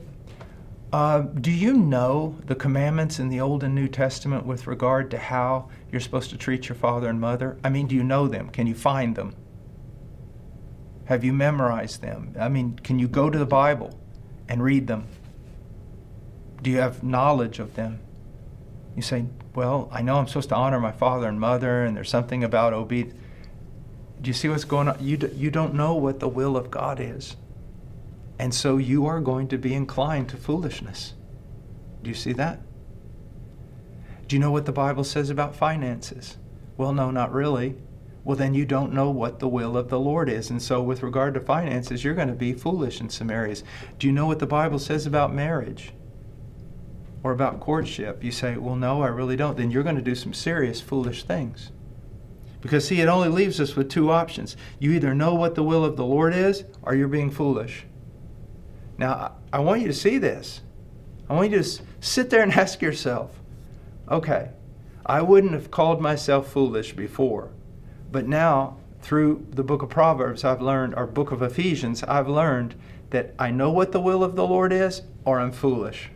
uh, 0.93 1.21
do 1.21 1.51
you 1.51 1.73
know 1.73 2.37
the 2.47 2.55
commandments 2.55 3.19
in 3.19 3.29
the 3.29 3.41
Old 3.41 3.65
and 3.65 3.75
New 3.75 3.89
Testament 3.89 4.45
with 4.45 4.67
regard 4.67 5.11
to 5.13 5.19
how 5.19 5.69
you're 5.91 6.01
supposed 6.01 6.31
to 6.31 6.37
treat 6.37 6.69
your 6.69 6.77
father 6.77 7.09
and 7.09 7.21
mother? 7.21 7.57
I 7.65 7.71
mean, 7.71 7.87
do 7.87 7.95
you 7.95 8.05
know 8.05 8.29
them? 8.29 8.51
Can 8.51 8.67
you 8.67 8.75
find 8.75 9.17
them? 9.17 9.35
Have 11.07 11.25
you 11.25 11.33
memorized 11.33 12.03
them? 12.03 12.35
I 12.39 12.49
mean, 12.49 12.79
can 12.79 12.99
you 12.99 13.09
go 13.09 13.31
to 13.31 13.39
the 13.39 13.47
Bible 13.47 13.99
and 14.49 14.63
read 14.63 14.87
them? 14.87 15.07
Do 16.63 16.71
you 16.71 16.79
have 16.79 17.03
knowledge 17.03 17.59
of 17.59 17.75
them? 17.75 18.01
You 18.97 19.03
say, 19.03 19.27
Well, 19.55 19.89
I 19.93 20.03
know 20.03 20.17
I'm 20.17 20.27
supposed 20.27 20.49
to 20.49 20.57
honor 20.57 20.81
my 20.81 20.91
father 20.91 21.29
and 21.29 21.39
mother, 21.39 21.85
and 21.85 21.97
there's 21.97 22.11
something 22.11 22.43
about 22.43 22.73
obedience. 22.73 23.19
Do 24.21 24.29
you 24.29 24.35
see 24.35 24.49
what's 24.49 24.65
going 24.65 24.89
on? 24.89 24.97
You, 25.01 25.17
do, 25.17 25.31
you 25.35 25.51
don't 25.51 25.75
know 25.75 25.95
what 25.95 26.19
the 26.19 26.29
will 26.29 26.57
of 26.57 26.71
God 26.71 26.99
is. 26.99 27.37
And 28.39 28.53
so 28.53 28.79
you 28.79 29.07
are 29.07 29.21
going 29.21 29.49
to 29.49 29.59
be 29.59 29.75
inclined 29.75 30.29
to 30.31 30.37
foolishness. 30.37 31.15
Do 32.03 32.11
you 32.11 32.15
see 32.17 32.33
that? 32.33 32.61
Do 34.27 34.35
you 34.35 34.41
know 34.41 34.51
what 34.51 34.67
the 34.67 34.73
Bible 34.73 35.05
says 35.05 35.31
about 35.31 35.55
finances? 35.55 36.37
Well, 36.77 36.93
no, 36.93 37.11
not 37.11 37.33
really. 37.33 37.77
Well, 38.25 38.37
then 38.37 38.55
you 38.55 38.65
don't 38.65 38.93
know 38.93 39.11
what 39.11 39.39
the 39.39 39.49
will 39.49 39.77
of 39.77 39.91
the 39.91 40.01
Lord 40.01 40.29
is. 40.29 40.51
And 40.51 40.63
so, 40.63 40.83
with 40.83 41.03
regard 41.03 41.35
to 41.35 41.41
finances, 41.41 42.03
you're 42.03 42.15
going 42.15 42.29
to 42.29 42.35
be 42.35 42.55
foolish 42.55 43.01
in 43.01 43.11
some 43.11 43.31
areas. 43.31 43.63
Do 43.99 44.07
you 44.07 44.13
know 44.13 44.27
what 44.27 44.39
the 44.39 44.47
Bible 44.47 44.79
says 44.79 45.07
about 45.07 45.35
marriage 45.35 45.93
or 47.25 47.33
about 47.33 47.59
courtship? 47.59 48.23
You 48.23 48.31
say, 48.31 48.57
well, 48.57 48.77
no, 48.77 49.03
I 49.03 49.09
really 49.09 49.35
don't. 49.35 49.57
Then 49.57 49.73
you're 49.73 49.83
going 49.83 49.97
to 49.97 50.03
do 50.03 50.15
some 50.15 50.33
serious 50.33 50.81
foolish 50.81 51.25
things. 51.25 51.73
Because, 52.61 52.87
see, 52.87 53.01
it 53.01 53.09
only 53.09 53.29
leaves 53.29 53.61
us 53.61 53.75
with 53.75 53.91
two 53.91 54.13
options. 54.13 54.57
You 54.79 54.93
either 54.93 55.15
know 55.15 55.35
what 55.35 55.57
the 55.57 55.65
will 55.65 55.85
of 55.85 55.97
the 55.97 56.05
Lord 56.05 56.33
is, 56.33 56.65
or 56.83 56.95
you're 56.95 57.09
being 57.09 57.33
foolish. 57.33 57.85
Now, 58.97 59.33
I 59.53 59.59
want 59.59 59.81
you 59.83 59.89
to 59.89 59.95
see 59.95 60.19
this. 60.19 60.61
I 61.29 61.35
want 61.35 61.51
you 61.51 61.63
to 61.63 61.83
sit 62.01 62.31
there 62.31 62.43
and 62.43 62.53
ask 62.55 62.81
yourself 62.81 63.41
okay, 64.11 64.51
I 65.07 65.23
wouldn't 65.23 65.55
have 65.55 65.71
called 65.71 66.01
myself 66.01 66.53
foolish 66.53 66.93
before, 66.93 67.51
but 68.13 68.29
now 68.29 68.77
through 69.01 69.47
the 69.51 69.63
book 69.63 69.83
of 69.83 69.89
Proverbs, 69.91 70.45
I've 70.45 70.63
learned, 70.63 70.95
or 70.95 71.07
book 71.07 71.33
of 71.33 71.43
Ephesians, 71.43 72.03
I've 72.03 72.29
learned 72.29 72.75
that 73.11 73.35
I 73.39 73.51
know 73.51 73.71
what 73.71 73.93
the 73.93 74.01
will 74.01 74.25
of 74.25 74.37
the 74.37 74.47
Lord 74.47 74.73
is, 74.73 75.03
or 75.25 75.41
I'm 75.41 75.53
foolish. 75.53 76.11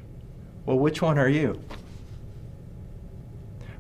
Well, 0.69 0.79
which 0.79 1.01
one 1.01 1.17
are 1.17 1.31
you? 1.31 1.63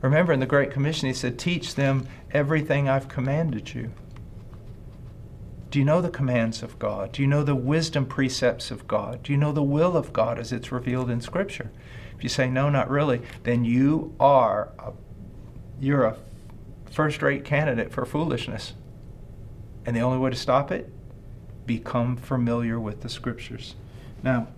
Remember 0.00 0.32
in 0.32 0.40
the 0.40 0.46
Great 0.46 0.70
Commission, 0.70 1.06
he 1.06 1.12
said, 1.12 1.38
Teach 1.38 1.74
them 1.74 2.08
everything 2.30 2.88
I've 2.88 3.08
commanded 3.08 3.74
you. 3.74 3.92
Do 5.70 5.78
you 5.78 5.84
know 5.84 6.00
the 6.00 6.08
commands 6.08 6.62
of 6.62 6.78
God? 6.78 7.12
Do 7.12 7.20
you 7.20 7.28
know 7.28 7.42
the 7.42 7.54
wisdom 7.54 8.06
precepts 8.06 8.70
of 8.70 8.88
God? 8.88 9.22
Do 9.22 9.32
you 9.32 9.38
know 9.38 9.52
the 9.52 9.62
will 9.62 9.98
of 9.98 10.14
God 10.14 10.38
as 10.38 10.50
it's 10.50 10.72
revealed 10.72 11.10
in 11.10 11.20
Scripture? 11.20 11.70
If 12.16 12.22
you 12.22 12.30
say 12.30 12.48
no, 12.48 12.70
not 12.70 12.88
really, 12.88 13.20
then 13.42 13.66
you 13.66 14.14
are 14.18 14.72
a, 14.78 14.92
you're 15.78 16.04
a 16.04 16.16
first-rate 16.90 17.44
candidate 17.44 17.92
for 17.92 18.06
foolishness. 18.06 18.72
And 19.84 19.94
the 19.94 20.00
only 20.00 20.16
way 20.16 20.30
to 20.30 20.36
stop 20.36 20.72
it, 20.72 20.90
become 21.66 22.16
familiar 22.16 22.80
with 22.80 23.02
the 23.02 23.10
Scriptures. 23.10 23.74
Now, 24.22 24.48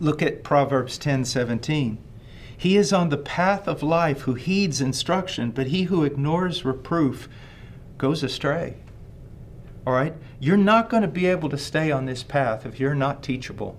look 0.00 0.22
at 0.22 0.44
Proverbs 0.44 0.98
10:17. 0.98 1.98
He 2.56 2.76
is 2.76 2.92
on 2.92 3.08
the 3.08 3.16
path 3.16 3.66
of 3.66 3.82
life 3.82 4.22
who 4.22 4.34
heeds 4.34 4.80
instruction, 4.80 5.50
but 5.50 5.68
he 5.68 5.84
who 5.84 6.04
ignores 6.04 6.64
reproof 6.64 7.28
goes 7.98 8.22
astray. 8.22 8.76
All 9.86 9.92
right? 9.92 10.14
You're 10.38 10.56
not 10.56 10.88
going 10.88 11.02
to 11.02 11.08
be 11.08 11.26
able 11.26 11.48
to 11.48 11.58
stay 11.58 11.90
on 11.90 12.06
this 12.06 12.22
path 12.22 12.64
if 12.64 12.78
you're 12.78 12.94
not 12.94 13.22
teachable. 13.22 13.76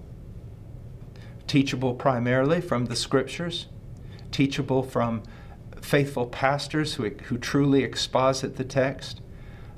Teachable 1.47 1.93
primarily 1.93 2.60
from 2.60 2.86
the 2.86 2.95
scriptures, 2.95 3.67
teachable 4.32 4.84
from 4.84 5.23
faithful 5.82 6.26
pastors 6.26 6.95
who, 6.95 7.10
who 7.10 7.38
truly 7.38 7.84
exposit 7.84 8.56
the 8.56 8.63
text. 8.63 9.21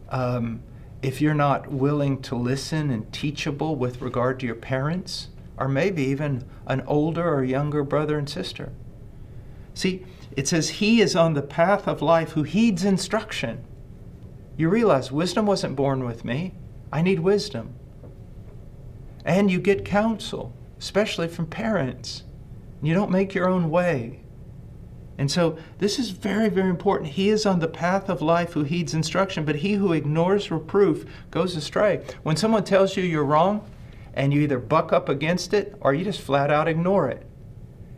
Um, 0.10 0.64
if 1.02 1.22
you're 1.22 1.34
not 1.34 1.72
willing 1.72 2.22
to 2.24 2.36
listen 2.36 2.90
and 2.90 3.12
teachable 3.12 3.76
with 3.76 4.02
regard 4.02 4.40
to 4.40 4.46
your 4.46 4.56
parents, 4.56 5.30
or 5.58 5.68
maybe 5.68 6.04
even 6.04 6.44
an 6.68 6.82
older 6.82 7.28
or 7.34 7.44
younger 7.44 7.84
brother 7.84 8.18
and 8.18 8.30
sister, 8.30 8.72
See, 9.76 10.06
it 10.36 10.48
says, 10.48 10.70
He 10.70 11.02
is 11.02 11.16
on 11.16 11.34
the 11.34 11.42
path 11.42 11.88
of 11.88 12.02
life 12.02 12.32
who 12.32 12.44
heeds 12.44 12.84
instruction. 12.84 13.64
You 14.58 14.70
realize 14.70 15.12
wisdom 15.12 15.46
wasn't 15.46 15.76
born 15.76 16.06
with 16.06 16.26
me. 16.26 16.54
I 16.92 17.02
need 17.02 17.20
wisdom. 17.20 17.76
And 19.26 19.52
you 19.52 19.60
get 19.60 19.84
counsel, 19.84 20.54
especially 20.80 21.28
from 21.28 21.48
parents. 21.48 22.24
You 22.82 22.94
don't 22.94 23.12
make 23.12 23.34
your 23.34 23.50
own 23.50 23.70
way. 23.70 24.22
And 25.18 25.30
so 25.30 25.58
this 25.80 26.00
is 26.00 26.12
very, 26.12 26.50
very 26.50 26.70
important. 26.70 27.12
He 27.12 27.30
is 27.30 27.46
on 27.46 27.60
the 27.60 27.68
path 27.68 28.10
of 28.10 28.22
life 28.22 28.54
who 28.54 28.64
heeds 28.64 28.94
instruction, 28.94 29.44
but 29.44 29.58
he 29.58 29.74
who 29.74 29.94
ignores 29.94 30.52
reproof 30.52 31.06
goes 31.32 31.56
astray. 31.56 32.02
When 32.24 32.38
someone 32.38 32.64
tells 32.64 32.96
you 32.96 33.04
you're 33.04 33.26
wrong, 33.26 33.70
and 34.16 34.34
you 34.34 34.42
either 34.42 34.60
buck 34.60 34.92
up 34.92 35.10
against 35.10 35.54
it 35.54 35.76
or 35.82 35.94
you 35.94 36.04
just 36.04 36.22
flat 36.22 36.50
out 36.50 36.68
ignore 36.68 37.10
it, 37.10 37.26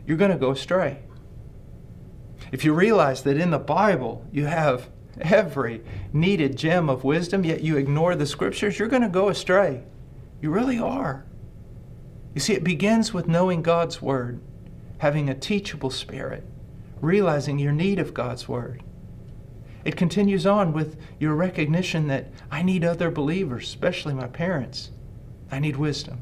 you're 0.06 0.16
going 0.16 0.30
to 0.30 0.36
go 0.36 0.50
astray. 0.50 0.98
If 2.52 2.64
you 2.64 2.74
realize 2.74 3.22
that 3.22 3.38
in 3.38 3.50
the 3.50 3.58
Bible 3.58 4.26
you 4.32 4.46
have 4.46 4.90
every 5.20 5.82
needed 6.12 6.56
gem 6.56 6.88
of 6.88 7.04
wisdom, 7.04 7.44
yet 7.44 7.62
you 7.62 7.76
ignore 7.76 8.14
the 8.14 8.26
scriptures, 8.26 8.78
you're 8.78 8.88
going 8.88 9.02
to 9.02 9.08
go 9.08 9.28
astray. 9.28 9.84
You 10.40 10.50
really 10.50 10.78
are. 10.78 11.24
You 12.34 12.40
see, 12.40 12.54
it 12.54 12.64
begins 12.64 13.12
with 13.12 13.26
knowing 13.26 13.62
God's 13.62 14.00
Word, 14.00 14.40
having 14.98 15.28
a 15.28 15.34
teachable 15.34 15.90
spirit, 15.90 16.44
realizing 17.00 17.58
your 17.58 17.72
need 17.72 17.98
of 17.98 18.14
God's 18.14 18.48
Word. 18.48 18.82
It 19.84 19.96
continues 19.96 20.46
on 20.46 20.72
with 20.72 20.96
your 21.18 21.34
recognition 21.34 22.08
that 22.08 22.28
I 22.50 22.62
need 22.62 22.84
other 22.84 23.10
believers, 23.10 23.64
especially 23.64 24.14
my 24.14 24.26
parents. 24.26 24.90
I 25.50 25.58
need 25.58 25.76
wisdom. 25.76 26.18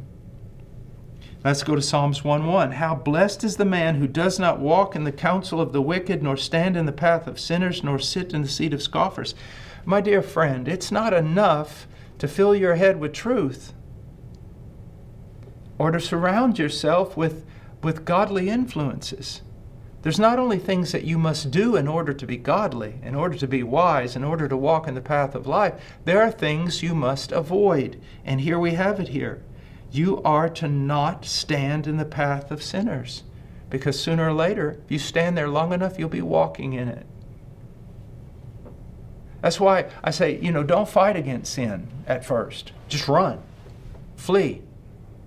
Let's 1.45 1.63
go 1.63 1.77
to 1.77 1.83
Psalms 1.83 2.23
1:1. 2.23 2.73
How 2.73 2.95
blessed 2.95 3.45
is 3.45 3.57
the 3.57 3.65
man 3.65 3.97
who 3.97 4.09
does 4.09 4.39
not 4.39 4.59
walk 4.59 4.97
in 4.97 5.05
the 5.05 5.13
counsel 5.13 5.61
of 5.61 5.73
the 5.73 5.83
wicked, 5.83 6.23
nor 6.23 6.37
stand 6.37 6.77
in 6.77 6.87
the 6.87 6.93
path 6.93 7.27
of 7.27 7.39
sinners, 7.39 7.85
nor 7.85 7.99
sit 7.99 8.33
in 8.33 8.43
the 8.43 8.49
seat 8.49 8.75
of 8.75 8.83
scoffers. 8.83 9.35
My 9.85 10.01
dear 10.01 10.23
friend, 10.23 10.67
it's 10.67 10.91
not 10.91 11.13
enough 11.13 11.87
to 12.19 12.27
fill 12.27 12.55
your 12.55 12.75
head 12.75 12.99
with 12.99 13.13
truth 13.13 13.73
or 15.79 15.91
to 15.91 16.01
surround 16.01 16.59
yourself 16.59 17.17
with, 17.17 17.45
with 17.83 18.05
godly 18.05 18.49
influences. 18.49 19.43
There's 20.03 20.19
not 20.21 20.39
only 20.39 20.59
things 20.59 20.93
that 20.93 21.05
you 21.05 21.19
must 21.19 21.51
do 21.51 21.75
in 21.75 21.89
order 21.89 22.13
to 22.13 22.27
be 22.27 22.37
godly, 22.37 23.01
in 23.03 23.15
order 23.15 23.37
to 23.39 23.49
be 23.49 23.63
wise, 23.63 24.15
in 24.15 24.23
order 24.23 24.47
to 24.47 24.57
walk 24.57 24.87
in 24.87 24.95
the 24.95 25.01
path 25.01 25.35
of 25.35 25.47
life, 25.47 25.75
there 26.05 26.23
are 26.23 26.31
things 26.31 26.83
you 26.83 26.95
must 26.95 27.33
avoid. 27.33 28.01
And 28.25 28.41
here 28.41 28.59
we 28.59 28.75
have 28.75 29.01
it 29.01 29.09
here. 29.09 29.43
You 29.91 30.23
are 30.23 30.49
to 30.51 30.69
not 30.69 31.25
stand 31.25 31.87
in 31.87 31.97
the 31.97 32.05
path 32.05 32.51
of 32.51 32.63
sinners 32.63 33.25
because 33.69 33.99
sooner 34.01 34.29
or 34.29 34.33
later, 34.33 34.79
if 34.85 34.91
you 34.91 34.99
stand 34.99 35.37
there 35.37 35.49
long 35.49 35.73
enough, 35.73 35.99
you'll 35.99 36.09
be 36.09 36.23
walking 36.23 36.75
in 36.75 36.89
it. 36.89 37.07
That's 39.43 39.61
why 39.61 39.91
I 40.03 40.11
say, 40.11 40.39
you 40.41 40.51
know, 40.51 40.63
don't 40.63 40.89
fight 40.89 41.17
against 41.17 41.55
sin 41.55 41.89
at 42.07 42.25
first. 42.25 42.73
Just 42.89 43.09
run, 43.09 43.43
flee, 44.17 44.63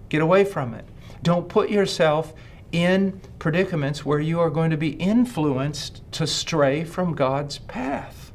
get 0.10 0.21
away 0.21 0.45
from 0.45 0.73
it. 0.73 0.86
Don't 1.21 1.49
put 1.49 1.69
yourself 1.69 2.34
in 2.71 3.19
predicaments 3.39 4.05
where 4.05 4.19
you 4.19 4.39
are 4.39 4.49
going 4.49 4.71
to 4.71 4.77
be 4.77 4.91
influenced 4.91 6.10
to 6.13 6.27
stray 6.27 6.84
from 6.84 7.15
God's 7.15 7.60
path. 7.60 8.32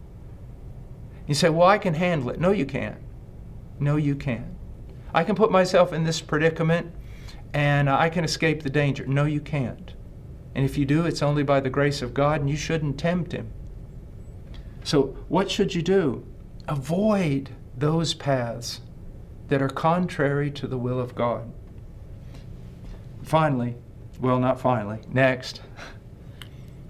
You 1.26 1.34
say, 1.34 1.48
well, 1.48 1.68
I 1.68 1.78
can 1.78 1.94
handle 1.94 2.30
it. 2.30 2.40
No, 2.40 2.50
you 2.50 2.66
can't. 2.66 2.98
No, 3.78 3.96
you 3.96 4.14
can't. 4.14 4.54
I 5.14 5.24
can 5.24 5.36
put 5.36 5.50
myself 5.50 5.92
in 5.92 6.04
this 6.04 6.20
predicament 6.20 6.92
and 7.52 7.88
I 7.88 8.10
can 8.10 8.24
escape 8.24 8.62
the 8.62 8.70
danger. 8.70 9.06
No, 9.06 9.24
you 9.24 9.40
can't. 9.40 9.94
And 10.54 10.64
if 10.64 10.76
you 10.76 10.84
do, 10.84 11.06
it's 11.06 11.22
only 11.22 11.42
by 11.42 11.60
the 11.60 11.70
grace 11.70 12.02
of 12.02 12.14
God, 12.14 12.40
and 12.40 12.50
you 12.50 12.56
shouldn't 12.56 12.98
tempt 12.98 13.32
Him. 13.32 13.50
So, 14.82 15.16
what 15.28 15.50
should 15.50 15.74
you 15.74 15.82
do? 15.82 16.26
Avoid 16.68 17.50
those 17.76 18.14
paths 18.14 18.80
that 19.48 19.62
are 19.62 19.68
contrary 19.68 20.50
to 20.52 20.66
the 20.66 20.78
will 20.78 21.00
of 21.00 21.14
God. 21.14 21.50
Finally, 23.22 23.76
well, 24.20 24.38
not 24.38 24.60
finally, 24.60 25.00
next, 25.08 25.60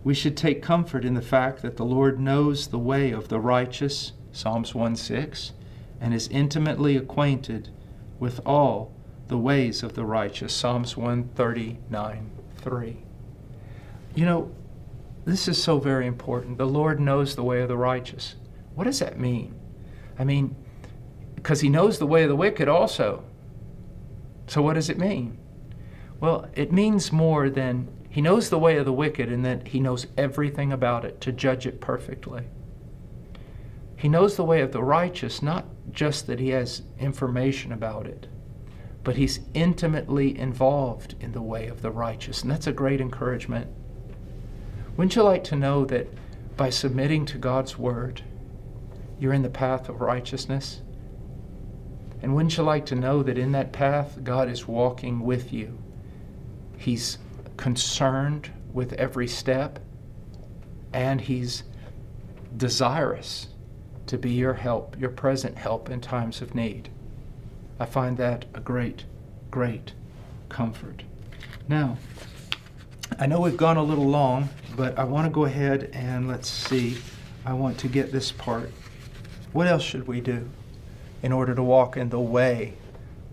we 0.05 0.15
should 0.15 0.37
take 0.37 0.63
comfort 0.63 1.05
in 1.05 1.15
the 1.15 1.23
fact 1.23 1.63
that 1.63 1.77
the 1.77 1.85
Lord 1.85 2.21
knows 2.21 2.69
the 2.69 2.79
way 2.79 3.11
of 3.11 3.29
the 3.29 3.41
righteous, 3.41 4.13
Psalms 4.33 4.75
1 4.75 4.97
6, 4.97 5.53
and 6.01 6.13
is 6.13 6.29
intimately 6.29 6.97
acquainted 6.97 7.71
with 8.19 8.41
all 8.45 8.93
the 9.29 9.39
ways 9.39 9.83
of 9.83 9.95
the 9.95 10.05
righteous. 10.05 10.53
Psalms 10.53 10.97
139 10.97 12.31
3. 12.57 12.97
You 14.15 14.25
know, 14.25 14.55
this 15.25 15.49
is 15.49 15.63
so 15.63 15.79
very 15.79 16.07
important. 16.07 16.59
The 16.59 16.67
Lord 16.67 17.01
knows 17.01 17.35
the 17.35 17.43
way 17.43 17.63
of 17.63 17.69
the 17.69 17.77
righteous. 17.77 18.35
What 18.75 18.85
does 18.85 18.99
that 18.99 19.19
mean? 19.19 19.55
I 20.19 20.25
mean, 20.25 20.55
because 21.35 21.61
He 21.61 21.71
knows 21.71 21.99
the 21.99 22.07
way 22.07 22.25
of 22.25 22.29
the 22.29 22.37
wicked 22.37 22.69
also. 22.69 23.25
So, 24.47 24.61
what 24.61 24.75
does 24.75 24.91
it 24.91 24.99
mean? 24.99 25.39
Well, 26.25 26.49
it 26.55 26.73
means 26.73 27.13
more 27.13 27.51
than 27.51 27.87
He 28.09 28.23
knows 28.23 28.49
the 28.49 28.59
way 28.59 28.79
of 28.79 28.87
the 28.87 28.95
wicked 28.95 29.31
and 29.31 29.45
that 29.45 29.69
He 29.69 29.79
knows 29.79 30.07
everything 30.17 30.73
about 30.73 31.05
it 31.05 31.21
to 31.21 31.33
judge 31.33 31.67
it 31.67 31.83
perfectly. 31.83 32.45
He 33.95 34.09
knows 34.09 34.35
the 34.35 34.43
way 34.43 34.63
of 34.63 34.73
the 34.73 34.83
righteous, 34.83 35.43
not 35.43 35.67
just 35.93 36.27
that 36.27 36.41
he 36.41 36.49
has 36.49 36.81
information 36.99 37.73
about 37.73 38.07
it, 38.07 38.27
but 39.03 39.17
he's 39.17 39.41
intimately 39.53 40.39
involved 40.39 41.15
in 41.21 41.33
the 41.33 41.43
way 41.43 41.67
of 41.67 41.83
the 41.83 41.91
righteous. 41.91 42.41
And 42.41 42.51
that's 42.51 42.67
a 42.67 42.73
great 42.73 43.03
encouragement. 43.03 43.67
Wouldn't 44.97 45.17
you 45.17 45.23
like 45.25 45.45
to 45.45 45.57
know 45.57 45.85
that 45.85 46.09
by 46.57 46.71
submitting 46.71 47.27
to 47.27 47.37
God's 47.37 47.77
word, 47.77 48.23
you're 49.19 49.35
in 49.35 49.43
the 49.43 49.51
path 49.51 49.91
of 49.91 50.01
righteousness? 50.01 50.81
And 52.23 52.35
wouldn't 52.35 52.57
you 52.57 52.63
like 52.63 52.87
to 52.87 52.95
know 52.95 53.23
that 53.23 53.37
in 53.37 53.53
that 53.53 53.73
path, 53.73 54.25
God 54.25 54.49
is 54.49 54.67
walking 54.67 55.21
with 55.21 55.53
you? 55.53 55.81
He's 56.85 57.17
concerned 57.57 58.51
with 58.75 58.93
every 58.93 59.27
step, 59.27 59.79
and 60.93 61.19
He's 61.19 61.63
desirous 62.59 63.47
to 64.07 64.19
be 64.19 64.33
your 64.33 64.53
help, 64.53 65.01
your 65.01 65.09
present 65.09 65.57
help 65.57 65.89
in 65.89 66.03
times 66.03 66.43
of 66.43 66.55
need. 66.55 66.91
I 67.81 67.87
find 67.87 68.19
that 68.19 68.45
a 68.53 68.61
great, 68.61 69.07
great 69.51 69.95
comfort. 70.51 71.05
Now, 71.69 71.97
I 73.19 73.25
know 73.29 73.41
we've 73.41 73.57
gone 73.57 73.79
a 73.79 73.83
little 73.83 74.11
long, 74.11 74.51
but 74.77 74.99
I 74.99 75.05
want 75.05 75.25
to 75.25 75.31
go 75.31 75.47
ahead 75.47 75.89
and 75.95 76.29
let's 76.29 76.51
see. 76.51 76.99
I 77.47 77.55
want 77.55 77.79
to 77.79 77.89
get 77.89 78.13
this 78.13 78.31
part. 78.31 78.71
What 79.55 79.69
else 79.69 79.83
should 79.83 80.07
we 80.07 80.21
do 80.21 80.51
in 81.23 81.33
order 81.33 81.55
to 81.55 81.63
walk 81.63 81.97
in 81.97 82.11
the 82.11 82.21
way 82.21 82.75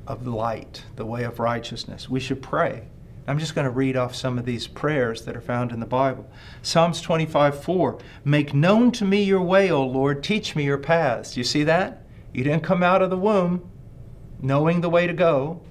of 0.08 0.26
light, 0.26 0.84
the 0.96 1.06
way 1.06 1.24
of 1.24 1.38
righteousness? 1.38 2.08
We 2.08 2.22
should 2.22 2.42
pray. 2.42 2.88
I'm 3.32 3.40
just 3.40 3.56
going 3.56 3.64
to 3.64 3.72
read 3.72 3.96
off 3.96 4.14
some 4.14 4.38
of 4.38 4.44
these 4.44 4.68
prayers 4.68 5.22
that 5.22 5.38
are 5.38 5.42
found 5.42 5.72
in 5.72 5.80
the 5.80 5.86
Bible. 5.86 6.30
Psalms 6.62 7.00
25 7.00 7.64
4 7.64 7.98
Make 8.26 8.54
known 8.54 8.92
to 8.92 9.06
me 9.06 9.24
your 9.24 9.42
way, 9.42 9.72
O 9.72 9.88
Lord, 9.88 10.22
teach 10.22 10.54
me 10.54 10.66
your 10.66 10.78
paths. 10.78 11.38
You 11.38 11.46
see 11.46 11.64
that? 11.64 12.04
You 12.34 12.44
didn't 12.44 12.64
come 12.64 12.84
out 12.84 13.02
of 13.02 13.10
the 13.10 13.18
womb 13.18 13.72
knowing 14.42 14.82
the 14.82 14.90
way 14.90 15.08
to 15.08 15.14
go, 15.14 15.62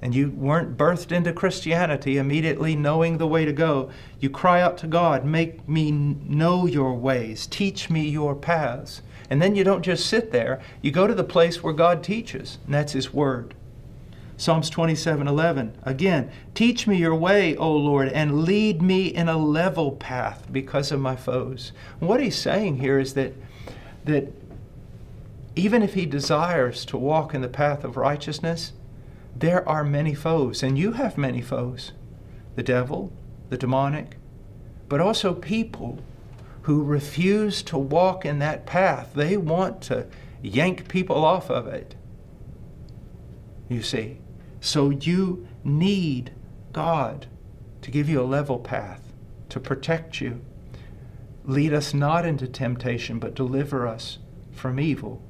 and 0.00 0.14
you 0.14 0.30
weren't 0.30 0.78
birthed 0.78 1.12
into 1.12 1.34
Christianity 1.34 2.16
immediately 2.16 2.74
knowing 2.74 3.18
the 3.18 3.26
way 3.26 3.44
to 3.44 3.52
go. 3.52 3.90
You 4.18 4.30
cry 4.30 4.62
out 4.62 4.78
to 4.78 4.86
God, 4.86 5.26
Make 5.26 5.68
me 5.68 5.90
know 5.92 6.64
your 6.64 6.94
ways, 6.94 7.46
teach 7.46 7.90
me 7.90 8.08
your 8.08 8.34
paths. 8.34 9.02
And 9.28 9.42
then 9.42 9.54
you 9.54 9.62
don't 9.62 9.82
just 9.82 10.06
sit 10.06 10.32
there, 10.32 10.58
you 10.80 10.90
go 10.90 11.06
to 11.06 11.14
the 11.14 11.22
place 11.22 11.62
where 11.62 11.74
God 11.74 12.02
teaches, 12.02 12.56
and 12.64 12.72
that's 12.72 12.94
His 12.94 13.12
Word. 13.12 13.54
Psalms 14.36 14.68
27:11 14.68 15.72
again, 15.84 16.30
teach 16.54 16.86
me 16.86 16.96
your 16.96 17.14
way, 17.14 17.56
O 17.56 17.70
Lord, 17.70 18.08
and 18.08 18.42
lead 18.42 18.82
me 18.82 19.06
in 19.06 19.28
a 19.28 19.36
level 19.36 19.92
path 19.92 20.48
because 20.50 20.90
of 20.90 21.00
my 21.00 21.14
foes. 21.14 21.72
what 22.00 22.20
he's 22.20 22.36
saying 22.36 22.78
here 22.78 22.98
is 22.98 23.14
that 23.14 23.32
that 24.04 24.32
even 25.56 25.82
if 25.82 25.94
he 25.94 26.04
desires 26.04 26.84
to 26.84 26.96
walk 26.96 27.32
in 27.32 27.40
the 27.40 27.48
path 27.48 27.84
of 27.84 27.96
righteousness, 27.96 28.72
there 29.36 29.66
are 29.68 29.84
many 29.84 30.14
foes, 30.14 30.62
and 30.62 30.76
you 30.76 30.92
have 30.92 31.16
many 31.16 31.40
foes. 31.40 31.92
The 32.56 32.62
devil, 32.62 33.12
the 33.50 33.56
demonic, 33.56 34.16
but 34.88 35.00
also 35.00 35.32
people 35.32 36.00
who 36.62 36.82
refuse 36.82 37.62
to 37.62 37.78
walk 37.78 38.24
in 38.24 38.38
that 38.40 38.66
path. 38.66 39.12
They 39.14 39.36
want 39.36 39.80
to 39.82 40.06
yank 40.42 40.88
people 40.88 41.24
off 41.24 41.50
of 41.50 41.66
it. 41.66 41.94
You 43.68 43.82
see. 43.82 44.18
So 44.64 44.88
you 44.88 45.46
need 45.62 46.32
God 46.72 47.26
to 47.82 47.90
give 47.90 48.08
you 48.08 48.18
a 48.18 48.24
level 48.24 48.58
path, 48.58 49.12
to 49.50 49.60
protect 49.60 50.22
you. 50.22 50.40
Lead 51.44 51.74
us 51.74 51.92
not 51.92 52.24
into 52.24 52.48
temptation, 52.48 53.18
but 53.18 53.34
deliver 53.34 53.86
us 53.86 54.20
from 54.52 54.80
evil. 54.80 55.22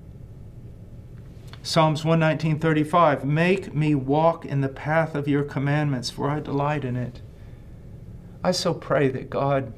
Psalms 1.65 2.05
119:35 2.05 3.25
Make 3.25 3.75
me 3.75 3.97
walk 3.97 4.45
in 4.45 4.61
the 4.61 4.69
path 4.69 5.17
of 5.17 5.27
your 5.27 5.43
commandments 5.43 6.11
for 6.11 6.31
I 6.31 6.39
delight 6.39 6.85
in 6.85 6.95
it. 6.95 7.21
I 8.45 8.53
so 8.53 8.73
pray 8.73 9.09
that 9.09 9.31
God 9.31 9.73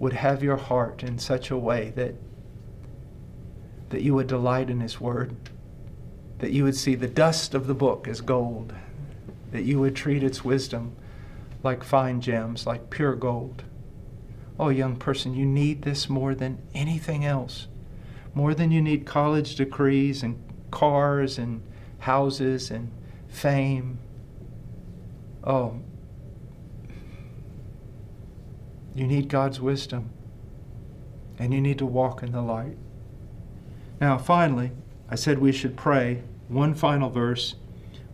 would 0.00 0.14
have 0.14 0.42
your 0.42 0.56
heart 0.56 1.04
in 1.04 1.18
such 1.18 1.48
a 1.48 1.56
way 1.56 1.92
that 1.94 2.16
that 3.90 4.02
you 4.02 4.14
would 4.16 4.26
delight 4.26 4.68
in 4.68 4.80
his 4.80 5.00
word 5.00 5.36
that 6.40 6.52
you 6.52 6.64
would 6.64 6.76
see 6.76 6.94
the 6.94 7.06
dust 7.06 7.54
of 7.54 7.66
the 7.66 7.74
book 7.74 8.08
as 8.08 8.20
gold, 8.20 8.74
that 9.52 9.62
you 9.62 9.78
would 9.78 9.94
treat 9.94 10.22
its 10.22 10.44
wisdom 10.44 10.96
like 11.62 11.84
fine 11.84 12.20
gems, 12.20 12.66
like 12.66 12.90
pure 12.90 13.14
gold. 13.14 13.64
Oh, 14.58 14.70
young 14.70 14.96
person, 14.96 15.34
you 15.34 15.46
need 15.46 15.82
this 15.82 16.08
more 16.08 16.34
than 16.34 16.58
anything 16.74 17.24
else, 17.24 17.68
more 18.34 18.54
than 18.54 18.70
you 18.70 18.80
need 18.80 19.06
college 19.06 19.54
degrees 19.54 20.22
and 20.22 20.42
cars 20.70 21.38
and 21.38 21.62
houses 22.00 22.70
and 22.70 22.90
fame. 23.28 23.98
Oh, 25.44 25.80
you 28.94 29.06
need 29.06 29.28
God's 29.28 29.60
wisdom, 29.60 30.10
and 31.38 31.52
you 31.52 31.60
need 31.60 31.78
to 31.78 31.86
walk 31.86 32.22
in 32.22 32.32
the 32.32 32.42
light. 32.42 32.76
Now, 34.00 34.16
finally, 34.18 34.72
I 35.10 35.16
said 35.16 35.38
we 35.38 35.52
should 35.52 35.76
pray 35.76 36.22
one 36.50 36.74
final 36.74 37.10
verse, 37.10 37.54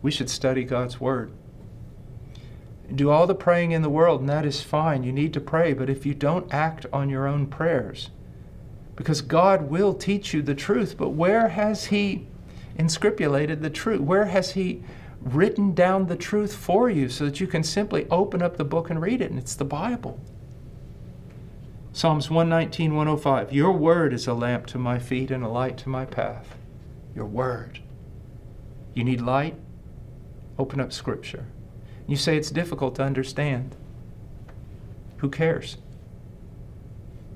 we 0.01 0.11
should 0.11 0.29
study 0.29 0.63
God's 0.63 0.99
Word. 0.99 1.31
Do 2.93 3.09
all 3.09 3.27
the 3.27 3.35
praying 3.35 3.71
in 3.71 3.81
the 3.81 3.89
world, 3.89 4.21
and 4.21 4.29
that 4.29 4.45
is 4.45 4.61
fine. 4.61 5.03
You 5.03 5.11
need 5.11 5.33
to 5.33 5.41
pray, 5.41 5.73
but 5.73 5.89
if 5.89 6.05
you 6.05 6.13
don't 6.13 6.53
act 6.53 6.85
on 6.93 7.09
your 7.09 7.27
own 7.27 7.47
prayers, 7.47 8.11
because 8.95 9.21
God 9.21 9.69
will 9.69 9.93
teach 9.93 10.33
you 10.33 10.41
the 10.41 10.55
truth, 10.55 10.97
but 10.97 11.09
where 11.09 11.49
has 11.49 11.85
He 11.85 12.27
inscripturated 12.77 13.61
the 13.61 13.69
truth? 13.69 14.01
Where 14.01 14.25
has 14.25 14.51
He 14.51 14.83
written 15.21 15.73
down 15.73 16.07
the 16.07 16.15
truth 16.15 16.55
for 16.55 16.89
you 16.89 17.09
so 17.09 17.25
that 17.25 17.39
you 17.39 17.47
can 17.47 17.63
simply 17.63 18.07
open 18.09 18.41
up 18.41 18.57
the 18.57 18.63
book 18.63 18.89
and 18.89 19.01
read 19.01 19.21
it? 19.21 19.31
And 19.31 19.39
it's 19.39 19.55
the 19.55 19.65
Bible. 19.65 20.19
Psalms 21.91 22.29
119, 22.29 22.95
105. 22.95 23.51
Your 23.51 23.71
word 23.71 24.13
is 24.13 24.27
a 24.27 24.33
lamp 24.33 24.67
to 24.67 24.77
my 24.77 24.99
feet 24.99 25.31
and 25.31 25.43
a 25.43 25.49
light 25.49 25.77
to 25.79 25.89
my 25.89 26.05
path. 26.05 26.55
Your 27.17 27.25
word. 27.25 27.79
You 28.93 29.03
need 29.03 29.21
light? 29.21 29.55
Open 30.59 30.79
up 30.79 30.93
Scripture. 30.93 31.47
You 32.05 32.15
say 32.15 32.37
it's 32.37 32.51
difficult 32.51 32.93
to 32.97 33.03
understand. 33.03 33.75
Who 35.17 35.29
cares? 35.31 35.77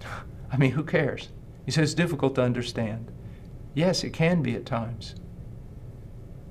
I 0.51 0.57
mean, 0.57 0.73
who 0.73 0.83
cares? 0.83 1.29
You 1.65 1.73
say 1.73 1.81
it's 1.81 1.95
difficult 1.95 2.35
to 2.35 2.43
understand. 2.43 3.11
Yes, 3.73 4.03
it 4.03 4.11
can 4.11 4.43
be 4.43 4.55
at 4.55 4.67
times. 4.67 5.15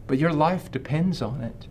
But 0.09 0.19
your 0.19 0.33
life 0.33 0.73
depends 0.73 1.23
on 1.23 1.40
it. 1.40 1.69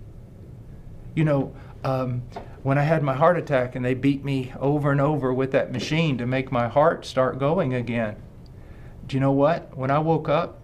You 1.13 1.25
know, 1.25 1.53
um, 1.83 2.21
when 2.63 2.77
I 2.77 2.83
had 2.83 3.03
my 3.03 3.15
heart 3.15 3.37
attack 3.37 3.75
and 3.75 3.83
they 3.83 3.95
beat 3.95 4.23
me 4.23 4.53
over 4.61 4.93
and 4.93 5.01
over 5.01 5.33
with 5.33 5.51
that 5.51 5.73
machine 5.73 6.17
to 6.19 6.25
make 6.25 6.53
my 6.53 6.69
heart 6.69 7.05
start 7.05 7.37
going 7.37 7.73
again, 7.73 8.15
do 9.07 9.17
you 9.17 9.19
know 9.19 9.33
what? 9.33 9.75
When 9.75 9.91
I 9.91 9.99
woke 9.99 10.29
up 10.29 10.58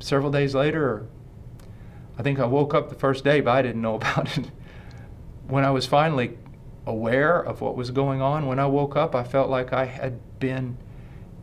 several 0.00 0.30
days 0.30 0.54
later, 0.54 1.06
I 2.18 2.22
think 2.22 2.38
I 2.38 2.46
woke 2.46 2.74
up 2.74 2.88
the 2.88 2.94
first 2.94 3.24
day, 3.24 3.40
but 3.40 3.52
I 3.52 3.62
didn't 3.62 3.82
know 3.82 3.94
about 3.96 4.36
it. 4.38 4.50
When 5.46 5.64
I 5.64 5.70
was 5.70 5.86
finally 5.86 6.38
aware 6.86 7.38
of 7.38 7.60
what 7.60 7.76
was 7.76 7.90
going 7.90 8.20
on, 8.20 8.46
when 8.46 8.58
I 8.58 8.66
woke 8.66 8.96
up, 8.96 9.14
I 9.14 9.24
felt 9.24 9.50
like 9.50 9.72
I 9.72 9.86
had 9.86 10.20
been 10.38 10.76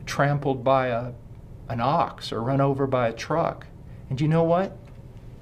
trampled 0.05 0.63
by 0.63 0.87
a, 0.87 1.13
an 1.69 1.81
ox 1.81 2.31
or 2.31 2.41
run 2.41 2.61
over 2.61 2.87
by 2.87 3.07
a 3.07 3.13
truck. 3.13 3.67
And 4.09 4.19
you 4.19 4.27
know 4.27 4.43
what? 4.43 4.77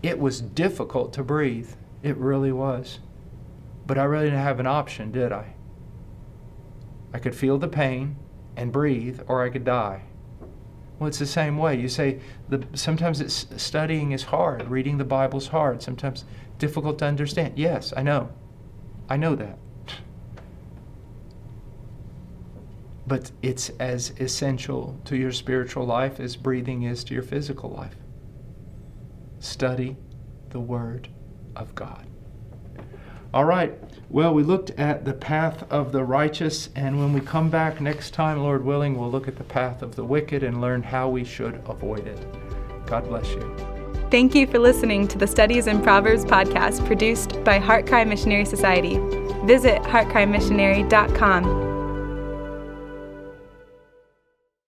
It 0.02 0.20
was 0.20 0.42
difficult 0.42 1.14
to 1.14 1.24
breathe. 1.24 1.72
It 2.04 2.16
really 2.18 2.52
was. 2.52 3.00
But 3.86 3.98
I 3.98 4.04
really 4.04 4.26
didn't 4.26 4.40
have 4.40 4.60
an 4.60 4.68
option, 4.68 5.12
did 5.12 5.32
I? 5.32 5.54
I 7.14 7.20
could 7.20 7.36
feel 7.36 7.58
the 7.58 7.68
pain 7.68 8.16
and 8.56 8.72
breathe, 8.72 9.22
or 9.28 9.44
I 9.44 9.50
could 9.50 9.66
die. 9.66 10.04
Well, 11.00 11.08
it's 11.08 11.20
the 11.20 11.26
same 11.26 11.58
way. 11.58 11.80
You 11.80 11.88
say 11.88 12.20
the, 12.50 12.66
sometimes 12.74 13.22
it's, 13.22 13.48
studying 13.56 14.12
is 14.12 14.24
hard, 14.24 14.68
reading 14.68 14.98
the 14.98 15.06
Bible 15.06 15.40
is 15.40 15.48
hard, 15.48 15.82
sometimes 15.82 16.26
difficult 16.58 17.00
to 17.00 17.06
understand. 17.06 17.58
Yes, 17.58 17.94
I 17.96 18.04
know. 18.04 18.30
I 19.10 19.16
know 19.16 19.36
that. 19.36 19.58
But 23.08 23.32
it's 23.42 23.70
as 23.80 24.14
essential 24.20 25.00
to 25.06 25.16
your 25.16 25.32
spiritual 25.32 25.86
life 25.86 26.20
as 26.20 26.36
breathing 26.36 26.84
is 26.84 27.04
to 27.06 27.14
your 27.14 27.24
physical 27.24 27.72
life. 27.72 27.96
Study 29.40 29.96
the 30.50 30.60
Word 30.60 31.08
of 31.56 31.74
God. 31.74 32.06
All 33.34 33.46
right. 33.46 33.74
Well, 34.12 34.34
we 34.34 34.42
looked 34.42 34.72
at 34.72 35.06
the 35.06 35.14
path 35.14 35.72
of 35.72 35.92
the 35.92 36.04
righteous, 36.04 36.70
and 36.76 36.98
when 36.98 37.14
we 37.14 37.22
come 37.22 37.52
back 37.52 37.80
next 37.80 38.12
time, 38.12 38.40
Lord 38.40 38.66
willing, 38.66 38.98
we'll 38.98 39.12
look 39.12 39.28
at 39.28 39.38
the 39.38 39.44
path 39.44 39.84
of 39.84 39.96
the 39.96 40.04
wicked 40.04 40.42
and 40.42 40.60
learn 40.60 40.82
how 40.82 41.10
we 41.10 41.24
should 41.24 41.62
avoid 41.68 42.08
it. 42.08 42.18
God 42.88 43.08
bless 43.08 43.30
you. 43.30 43.56
Thank 44.10 44.34
you 44.34 44.48
for 44.48 44.58
listening 44.58 45.08
to 45.10 45.20
the 45.20 45.28
Studies 45.28 45.68
in 45.68 45.84
Proverbs 45.84 46.26
podcast 46.26 46.84
produced 46.88 47.44
by 47.44 47.60
Heart 47.60 47.86
Cry 47.86 48.04
Missionary 48.04 48.46
Society. 48.46 48.98
Visit 49.46 49.84
heartcrymissionary.com 49.84 51.69